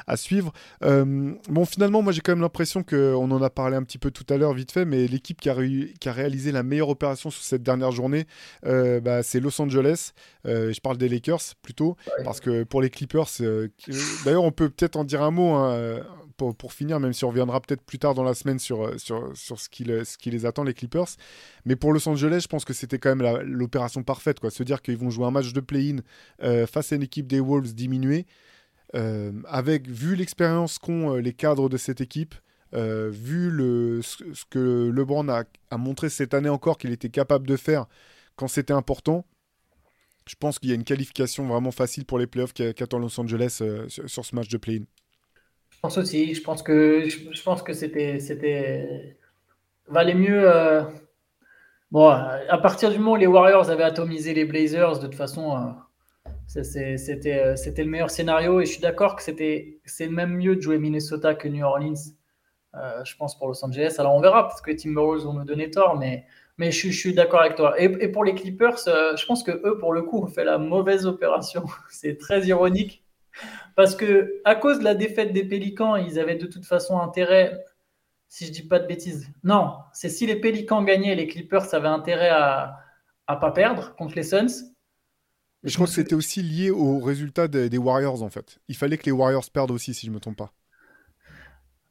[0.07, 0.53] à suivre.
[0.81, 4.13] bon, finalement, moi j'ai quand même l'impression que on en a parlé un petit peu
[4.13, 5.57] tout à l'heure vite fait, mais l'équipe qui a,
[5.99, 8.27] qui a réalisé la meilleure opération sur cette dernière journée,
[8.63, 10.13] bah, c'est Los Angeles.
[10.45, 13.27] je parle des Lakers plutôt, parce que pour les Clippers,
[14.25, 15.55] d'ailleurs on peut peut-être en dire un mot.
[15.55, 16.01] Hein,
[16.37, 19.69] pour, finir, même si on reviendra peut-être plus tard dans la semaine sur, euh, ce,
[19.69, 19.85] qui,
[20.31, 21.09] les attend, les Clippers.
[21.65, 24.41] Mais pour Los Angeles, je pense que c'était quand même l'opération parfaite.
[24.41, 24.51] Quoi.
[24.51, 25.99] Se dire qu'ils vont jouer un match de play-in
[26.43, 28.27] euh, face à une équipe des Wolves diminuée,
[28.95, 32.35] euh, avec, vu l'expérience qu'ont les cadres de cette équipe,
[32.73, 33.51] vu
[34.03, 37.87] ce, que LeBron a, a montré cette année encore qu'il était capable de faire
[38.35, 39.25] quand c'était important,
[40.27, 43.63] je pense qu'il y a une qualification vraiment facile pour les playoffs qu'attend Los Angeles
[43.89, 44.85] sur, ce match de play-in
[45.85, 46.35] pense aussi.
[46.35, 49.19] Je pense que je, pense que c'était c'était
[49.89, 50.51] valait mieux.
[50.51, 50.83] Euh,
[51.91, 55.77] bon, à partir du moment où les Warriors avaient atomisé les Blazers, de toute façon,
[56.57, 58.61] euh, c'était euh, c'était le meilleur scénario.
[58.61, 62.15] Et je suis d'accord que c'était c'est même mieux de jouer Minnesota que New Orleans.
[63.05, 63.97] je pense pour Los Angeles.
[63.99, 66.25] Alors on verra parce que les Timberwolves vont me donner tort, mais
[66.57, 67.75] mais je, je suis d'accord avec toi.
[67.79, 70.57] Et, et, pour les Clippers, je pense que eux, pour le coup, ont fait la
[70.57, 71.65] mauvaise opération.
[71.91, 73.04] c'est très ironique
[73.77, 77.65] parce que à cause de la défaite des Pélicans, ils avaient de toute façon intérêt,
[78.29, 79.29] si je dis pas de bêtises.
[79.43, 82.79] Non, c'est si les Pélicans gagnaient, les Clippers avaient intérêt à
[83.29, 84.73] ne pas perdre contre les Suns.
[85.63, 88.59] je crois que c'était aussi lié au résultat des, des, Warriors en fait.
[88.69, 90.53] Il fallait que les Warriors perdent aussi, si je me trompe pas.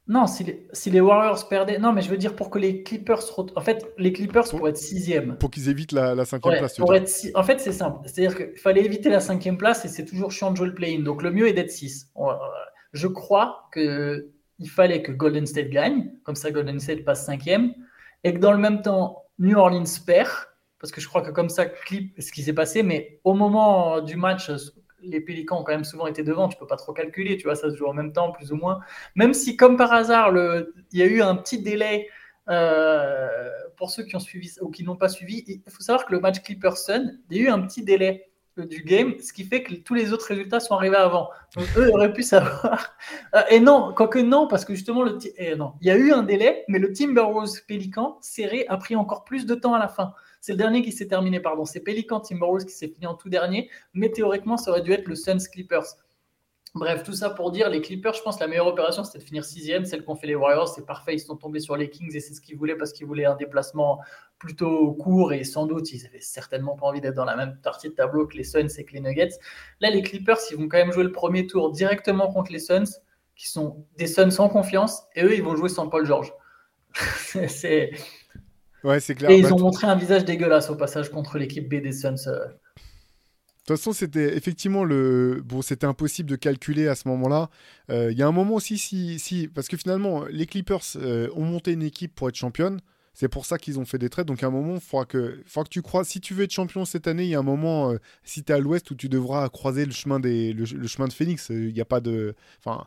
[0.06, 0.44] Non, si
[0.90, 1.78] les, Warriors perdaient.
[1.78, 3.22] Non, mais je veux dire pour que les Clippers.
[3.56, 5.38] En fait, les Clippers pour, être sixième.
[5.38, 6.76] Pour qu'ils évitent la, cinquième place.
[6.76, 8.06] Pour être En fait, c'est simple.
[8.06, 11.00] C'est-à-dire qu'il fallait éviter la cinquième place et c'est toujours chiant de jouer le play-in.
[11.02, 12.10] Donc le mieux est d'être 6.
[12.92, 14.24] Je crois qu'il
[14.68, 16.10] fallait que Golden State gagne.
[16.22, 17.72] Comme ça, Golden State passe cinquième.
[18.24, 20.28] Et que dans le même temps, New Orleans perd.
[20.80, 22.82] Parce que je crois que comme ça, clip ce qui s'est passé.
[22.82, 24.50] Mais au moment du match,
[25.06, 27.54] les Pélicans ont quand même souvent été devant, tu peux pas trop calculer, tu vois,
[27.54, 28.80] ça se joue en même temps, plus ou moins.
[29.14, 30.32] Même si, comme par hasard,
[30.92, 32.08] il y a eu un petit délai
[32.50, 35.44] euh, pour ceux qui ont suivi ou qui n'ont pas suivi.
[35.46, 38.82] Il faut savoir que le match Clippers-Sun, il y a eu un petit délai du
[38.82, 41.28] game, ce qui fait que tous les autres résultats sont arrivés avant.
[41.76, 42.94] Eux auraient pu savoir.
[43.34, 45.18] Euh, et non, quoique non, parce que justement, le
[45.56, 49.24] non, il y a eu un délai, mais le Timberwolves Pélican serré a pris encore
[49.24, 50.14] plus de temps à la fin.
[50.44, 51.64] C'est le dernier qui s'est terminé, pardon.
[51.64, 55.08] C'est Pélican Timberwolves qui s'est fini en tout dernier, mais théoriquement, ça aurait dû être
[55.08, 55.86] le Suns Clippers.
[56.74, 59.42] Bref, tout ça pour dire, les Clippers, je pense la meilleure opération, c'était de finir
[59.42, 59.86] sixième.
[59.86, 61.14] Celle qu'ont fait les Warriors, c'est parfait.
[61.14, 63.36] Ils sont tombés sur les Kings et c'est ce qu'ils voulaient parce qu'ils voulaient un
[63.36, 64.00] déplacement
[64.38, 67.88] plutôt court et sans doute, ils avaient certainement pas envie d'être dans la même partie
[67.88, 69.38] de tableau que les Suns et que les Nuggets.
[69.80, 73.00] Là, les Clippers, ils vont quand même jouer le premier tour directement contre les Suns,
[73.34, 76.34] qui sont des Suns sans confiance, et eux, ils vont jouer sans Paul George.
[77.48, 77.92] c'est.
[78.84, 79.30] Ouais, c'est clair.
[79.30, 82.14] Et ils Bah, ont montré un visage dégueulasse au passage contre l'équipe B des Suns.
[82.28, 82.46] euh.
[83.66, 85.40] De toute façon, c'était effectivement le.
[85.42, 87.48] Bon, c'était impossible de calculer à ce moment-là.
[87.90, 89.48] Euh, Il y a un moment aussi, si, si...
[89.48, 92.80] parce que finalement, les Clippers euh, ont monté une équipe pour être championne.
[93.14, 94.26] C'est pour ça qu'ils ont fait des trades.
[94.26, 96.04] Donc, à un moment, il faudra que, faudra que tu crois.
[96.04, 98.52] Si tu veux être champion cette année, il y a un moment, euh, si tu
[98.52, 101.48] es à l'ouest, où tu devras croiser le chemin, des, le, le chemin de Phoenix.
[101.48, 102.34] Il n'y a pas de.
[102.58, 102.86] Enfin.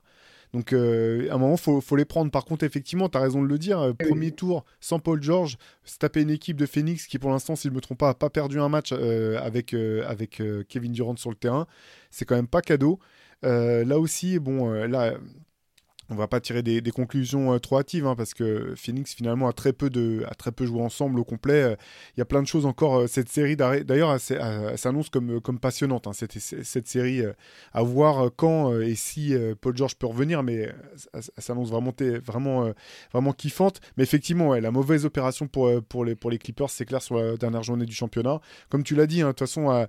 [0.54, 2.32] Donc, euh, à un moment, il faut, faut les prendre.
[2.32, 3.80] Par contre, effectivement, tu as raison de le dire.
[3.80, 3.94] euh.
[3.94, 7.64] Premier tour, sans Paul George, se taper une équipe de Phoenix qui, pour l'instant, si
[7.64, 10.94] je ne me trompe pas, n'a pas perdu un match euh, avec, euh, avec Kevin
[10.94, 11.68] Durant sur le terrain.
[12.12, 13.00] C'est quand même pas cadeau.
[13.44, 15.14] Là aussi, bon, là,
[16.10, 19.54] on va pas tirer des, conclusions euh, trop hâtives hein, parce que Phoenix finalement a
[19.54, 19.90] très peu
[20.66, 21.64] joué ensemble au complet.
[21.64, 21.76] Euh,
[22.16, 22.96] Il y a plein de choses encore.
[22.98, 26.08] euh, cette série d'ailleurs, s'annonce comme, passionnante.
[26.08, 27.24] hein, cette, série
[27.74, 30.72] à voir quand et si Paul George peut revenir, mais
[31.14, 31.94] elle, s'annonce vraiment,
[32.24, 32.72] vraiment,
[33.12, 33.82] vraiment kiffante.
[33.98, 37.94] Mais effectivement, la mauvaise opération pour, les, Clippers, c'est clair sur la dernière journée du
[37.94, 38.40] championnat.
[38.70, 39.88] Comme tu l'as dit, hein, de toute façon,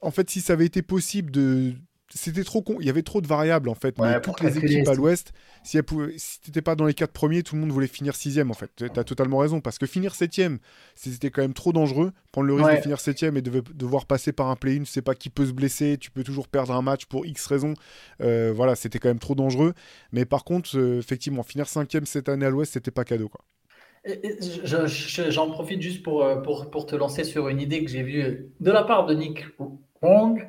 [0.00, 1.74] en fait, si ça avait été possible de
[2.14, 2.76] c'était trop con.
[2.80, 3.98] Il y avait trop de variables en fait.
[3.98, 5.32] Ouais, mais toutes les équipes à l'Ouest,
[5.64, 8.50] si, pouvaient- si t'étais pas dans les quatre premiers, tout le monde voulait finir sixième
[8.50, 8.70] en fait.
[8.76, 10.58] Tu as totalement raison parce que finir septième,
[10.94, 12.12] c'était quand même trop dangereux.
[12.32, 12.76] Prendre le risque Ouais.
[12.76, 15.46] de finir septième et de devoir passer par un play-in, tu sais pas qui peut
[15.46, 17.74] se blesser, tu peux toujours perdre un match pour X raisons.
[18.20, 19.74] Euh, voilà, c'était quand même trop dangereux.
[20.12, 23.40] Mais par contre, euh, effectivement, finir cinquième cette année à l'Ouest, c'était pas cadeau quoi.
[24.04, 27.90] Je- je- J'en profite juste pour, euh, pour, pour te lancer sur une idée que
[27.90, 29.44] j'ai vue de la part de Nick
[30.00, 30.46] Wong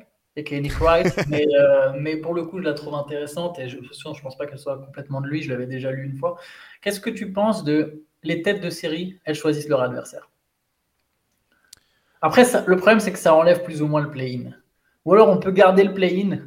[0.80, 4.36] Wright, mais, euh, mais pour le coup, je la trouve intéressante et je ne pense
[4.36, 6.38] pas qu'elle soit complètement de lui, je l'avais déjà lu une fois.
[6.82, 10.30] Qu'est-ce que tu penses de les têtes de série, elles choisissent leur adversaire?
[12.20, 14.50] Après, le problème, c'est que ça enlève plus ou moins le play-in.
[15.04, 16.40] Ou alors, on peut garder le play-in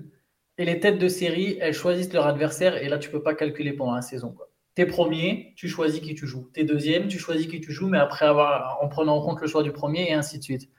[0.58, 3.74] et les têtes de série, elles choisissent leur adversaire et là, tu peux pas calculer
[3.74, 4.32] pendant la saison.
[4.32, 4.50] Quoi.
[4.76, 6.50] T'es premier, tu choisis qui tu joues.
[6.54, 9.48] T'es deuxième, tu choisis qui tu joues, mais après avoir, en prenant en compte le
[9.48, 10.70] choix du premier et ainsi de suite.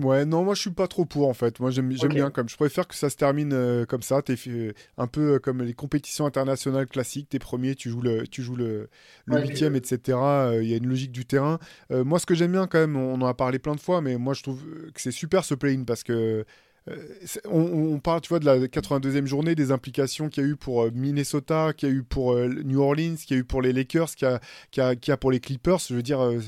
[0.00, 1.58] Ouais, non, moi je suis pas trop pour en fait.
[1.58, 2.48] Moi j'aime bien comme.
[2.48, 4.22] Je préfère que ça se termine euh, comme ça.
[4.22, 7.28] T'es fait- un peu euh, comme les compétitions internationales classiques.
[7.30, 8.88] T'es premier, tu joues le, tu joues le,
[9.24, 10.18] le huitième, etc.
[10.52, 11.58] Euh, Il y a une logique du terrain.
[11.90, 14.00] Euh, moi, ce que j'aime bien quand même, on en a parlé plein de fois,
[14.00, 14.62] mais moi je trouve
[14.94, 16.44] que c'est super ce play-in parce que euh,
[17.46, 17.60] on,
[17.94, 20.84] on parle, tu vois, de la 82e journée, des implications qu'il y a eu pour
[20.84, 23.62] euh, Minnesota, qu'il y a eu pour euh, New Orleans, qu'il y a eu pour
[23.62, 24.38] les Lakers, qu'il
[24.76, 25.78] y a, pour les Clippers.
[25.88, 26.40] Je veux dire, euh,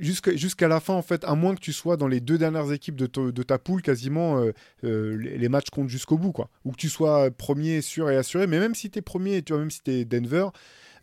[0.00, 2.96] jusqu'à la fin, en fait, à moins que tu sois dans les deux dernières équipes
[2.96, 4.52] de, ta poule, quasiment, euh,
[4.84, 6.50] euh, les, matchs comptent jusqu'au bout, quoi.
[6.64, 8.46] Ou que tu sois premier, sûr et assuré.
[8.46, 10.48] Mais même si tu es premier, tu vois, même si tu es Denver,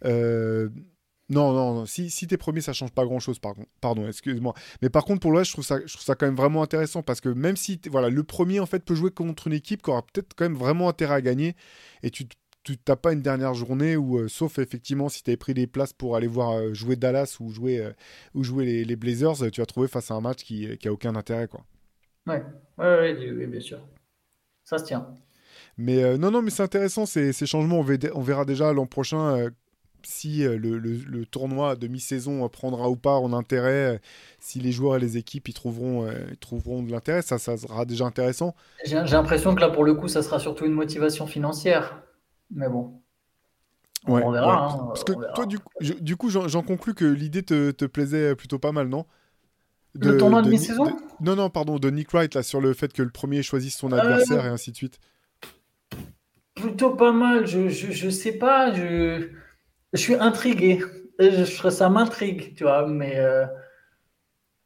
[0.06, 0.70] euh,
[1.30, 4.54] non, non, non, si, si t'es premier, ça change pas grand-chose, pardon, pardon excuse-moi.
[4.84, 6.62] Mais par contre, pour le reste, je trouve ça, je trouve ça quand même vraiment
[6.62, 9.82] intéressant parce que même si, voilà, le premier, en fait, peut jouer contre une équipe
[9.82, 11.56] qui aura peut-être quand même vraiment intérêt à gagner
[12.04, 12.26] et tu
[12.64, 15.68] tu t'as pas une dernière journée où, euh, sauf effectivement si tu avais pris des
[15.68, 17.92] places pour aller voir euh, jouer Dallas ou jouer, euh,
[18.34, 20.92] ou jouer les, les Blazers, tu vas trouver face à un match qui, qui a
[20.92, 21.64] aucun intérêt, quoi.
[22.28, 22.44] Ouais,
[22.78, 23.80] ouais, ouais, bien sûr.
[24.64, 25.16] Ça se tient.
[25.78, 27.80] Mais non, non, mais c'est intéressant ces, ces changements.
[27.80, 29.50] On, verra- déjà l'an prochain
[30.06, 34.00] si euh, le, le- le tournoi de mi-saison euh, prendra ou pas en intérêt, euh,
[34.40, 37.22] si les joueurs et les équipes y trouveront, y trouveront de l'intérêt.
[37.22, 38.56] Ça, ça sera déjà intéressant.
[38.86, 42.02] J'ai l'impression que là, pour le coup, ça sera surtout une motivation financière.
[42.52, 43.02] Mais bon,
[44.08, 44.54] Ouais, on verra.
[44.54, 44.60] ouais.
[44.70, 45.34] hein, Parce que verra.
[45.34, 48.72] toi, du coup, je- du coup, j'en conclus que l'idée te, te plaisait plutôt pas
[48.72, 49.06] mal, non?
[50.00, 50.96] Le tournoi de mi-saison?
[51.20, 53.92] Non, non, pardon, de Nick Wright, là, sur le fait que le premier choisisse son
[53.98, 55.00] Euh, adversaire et ainsi de suite.
[56.56, 57.48] Plutôt pas mal.
[57.48, 58.74] Je, je, je sais pas.
[58.74, 59.30] Je,
[59.96, 60.80] je suis intrigué.
[61.20, 62.88] Je, je- ça m'intrigue, tu vois.
[62.88, 63.46] Mais, euh,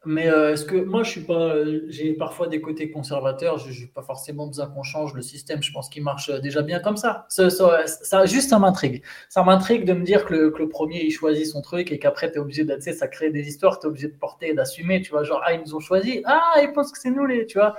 [0.05, 1.55] mais euh, est-ce que moi, je suis pas.
[1.89, 3.57] J'ai parfois des côtés conservateurs.
[3.57, 5.61] Je n'ai pas forcément besoin qu'on change le système.
[5.61, 7.25] Je pense qu'il marche euh, déjà bien comme ça.
[7.27, 9.03] Ça, juste, ça m'intrigue.
[9.27, 12.37] Ça m'intrigue de me dire que le, premier, il choisit son truc et qu'après, tu
[12.37, 12.75] es obligé de.
[12.75, 13.77] Tu ça crée des histoires.
[13.79, 15.01] Tu es obligé de porter et d'assumer.
[15.01, 16.21] Tu vois, genre, ah, ils nous ont choisi.
[16.25, 17.45] Ah, ils pensent que c'est nous, les.
[17.45, 17.75] Tu vois.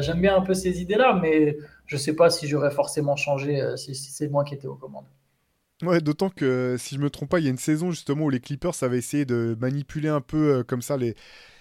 [0.00, 1.56] J'aime bien un peu ces idées-là, mais
[1.86, 5.06] je sais pas si j'aurais forcément changé si, si c'est moi qui étais aux commandes.
[5.82, 8.30] Ouais, d'autant que si je me trompe pas, il y a une saison justement où
[8.30, 11.14] les Clippers avaient essayé de manipuler un peu euh, comme ça les,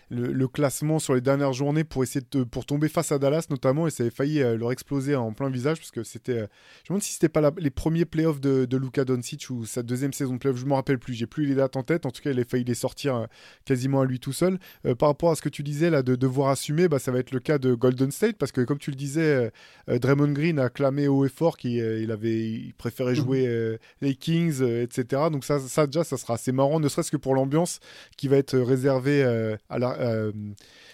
[0.09, 3.87] le, classement sur les dernières journées pour essayer de pour tomber face à Dallas notamment
[3.87, 6.87] et ça avait failli euh, leur exploser en plein visage parce que c'était je me
[6.89, 10.33] demande si c'était pas les premiers playoffs de, de Luka Doncic ou sa deuxième saison
[10.33, 11.13] de playoffs je me rappelle plus.
[11.13, 12.05] J'ai plus les dates en tête.
[12.05, 13.27] En tout cas il a failli les sortir
[13.65, 14.59] quasiment à lui tout seul.
[14.99, 17.31] Par rapport à ce que tu disais là de devoir assumer bah, ça va être
[17.31, 19.51] le cas de Golden State parce que comme tu le disais
[19.87, 23.17] Draymond Green a clamé haut et fort qu'il avait il préférait mhm.
[23.17, 27.17] jouer les Kings etc donc ça, ça déjà ça sera assez marrant ne serait-ce que
[27.17, 27.79] pour l'ambiance
[28.17, 29.23] qui va être réservée
[29.69, 30.31] à la euh,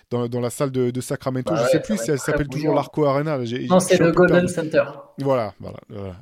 [0.10, 1.54] dans, dans, la salle de, de Sacramento.
[1.54, 3.38] Bah je sais plus si elle s'appelle toujours l'Arco Arena.
[3.38, 4.84] Non, c'est le Golden Center.
[5.20, 5.78] Voilà, voilà,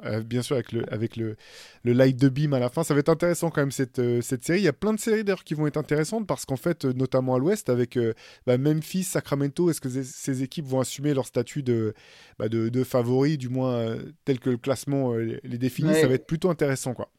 [0.05, 1.38] euh, bien sûr avec le avec le,
[1.84, 4.21] le light de beam à la fin, ça va être intéressant quand même cette, euh,
[4.21, 4.59] cette série.
[4.59, 7.36] Il y a plein de séries d'ailleurs qui vont être intéressantes parce qu'en fait, notamment
[7.36, 7.97] à l'Ouest, avec
[8.45, 11.93] bah, Memphis, Sacramento, est-ce que ces équipes vont assumer leur statut de
[12.38, 15.93] bah, de, de favoris, du moins tel que le classement les définit?
[15.95, 17.09] Ça va être plutôt intéressant, quoi.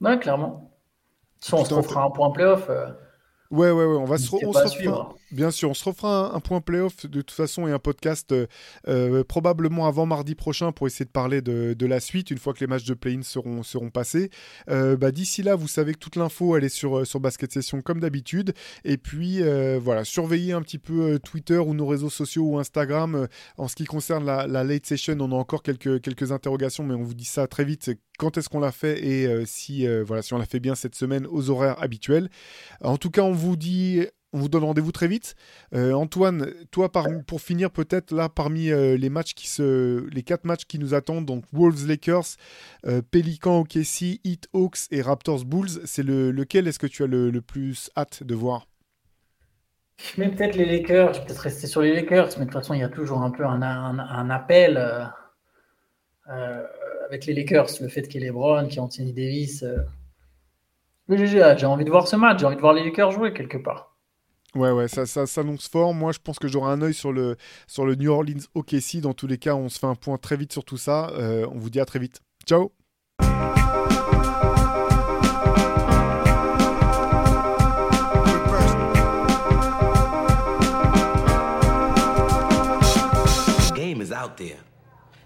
[0.00, 0.70] Ouais, clairement.
[1.40, 2.70] Si on se refera un point playoff.
[3.54, 7.06] Ouais, ouais, ouais, on va se, refera, bien sûr, on se refera un, point playoff
[7.06, 8.48] de toute façon et un podcast euh,
[8.88, 12.52] euh, probablement avant mardi prochain pour essayer de parler de, de, la suite une fois
[12.52, 14.30] que les matchs de play-in seront, seront passés.
[14.70, 17.80] Euh, bah, D'ici là, vous savez que toute l'info elle est sur, sur Basket Session
[17.80, 18.54] comme d'habitude.
[18.84, 19.40] Et puis
[19.78, 23.28] voilà, surveillez un petit peu Twitter ou nos réseaux sociaux ou Instagram.
[23.56, 26.94] en ce qui concerne la, la, late session, on a encore quelques, quelques interrogations, mais
[26.94, 27.92] on vous dit ça très vite.
[28.18, 31.26] Quand est-ce qu'on l'a fait et si, voilà, si on l'a fait bien cette semaine
[31.26, 32.28] aux horaires habituels.
[32.80, 35.36] En tout cas, on vous dit, on vous donne rendez-vous très vite.
[35.74, 36.90] Euh, Antoine, toi,
[37.26, 40.92] pour finir, peut-être là, parmi euh, les matchs qui se, les quatre matchs qui nous
[40.92, 42.36] attendent, donc Wolves Lakers,
[42.84, 47.06] euh, Pelican OKC, Heat Hawks et Raptors Bulls, c'est le, lequel est-ce que tu as
[47.06, 48.66] le, plus hâte de voir?
[49.98, 52.54] Je mets peut-être les Lakers, je vais peut-être rester sur les Lakers, mais de toute
[52.54, 54.76] façon, il y a toujours un peu un, appel
[56.26, 59.64] avec les Lakers, le fait qu'il y ait LeBron, qu'il y ait Anthony Davis.
[61.08, 63.94] J'ai envie de voir ce match, j'ai envie de voir les Lakers jouer quelque part.
[64.54, 65.94] Ouais, ouais, ça, ça s'annonce fort.
[65.94, 69.00] Moi, je pense que j'aurai un œil sur le, sur le New Orleans OKC.
[69.00, 71.10] Dans tous les cas, on se fait un point très vite sur tout ça.
[71.10, 72.20] Euh, on vous dit à très vite.
[72.46, 72.72] Ciao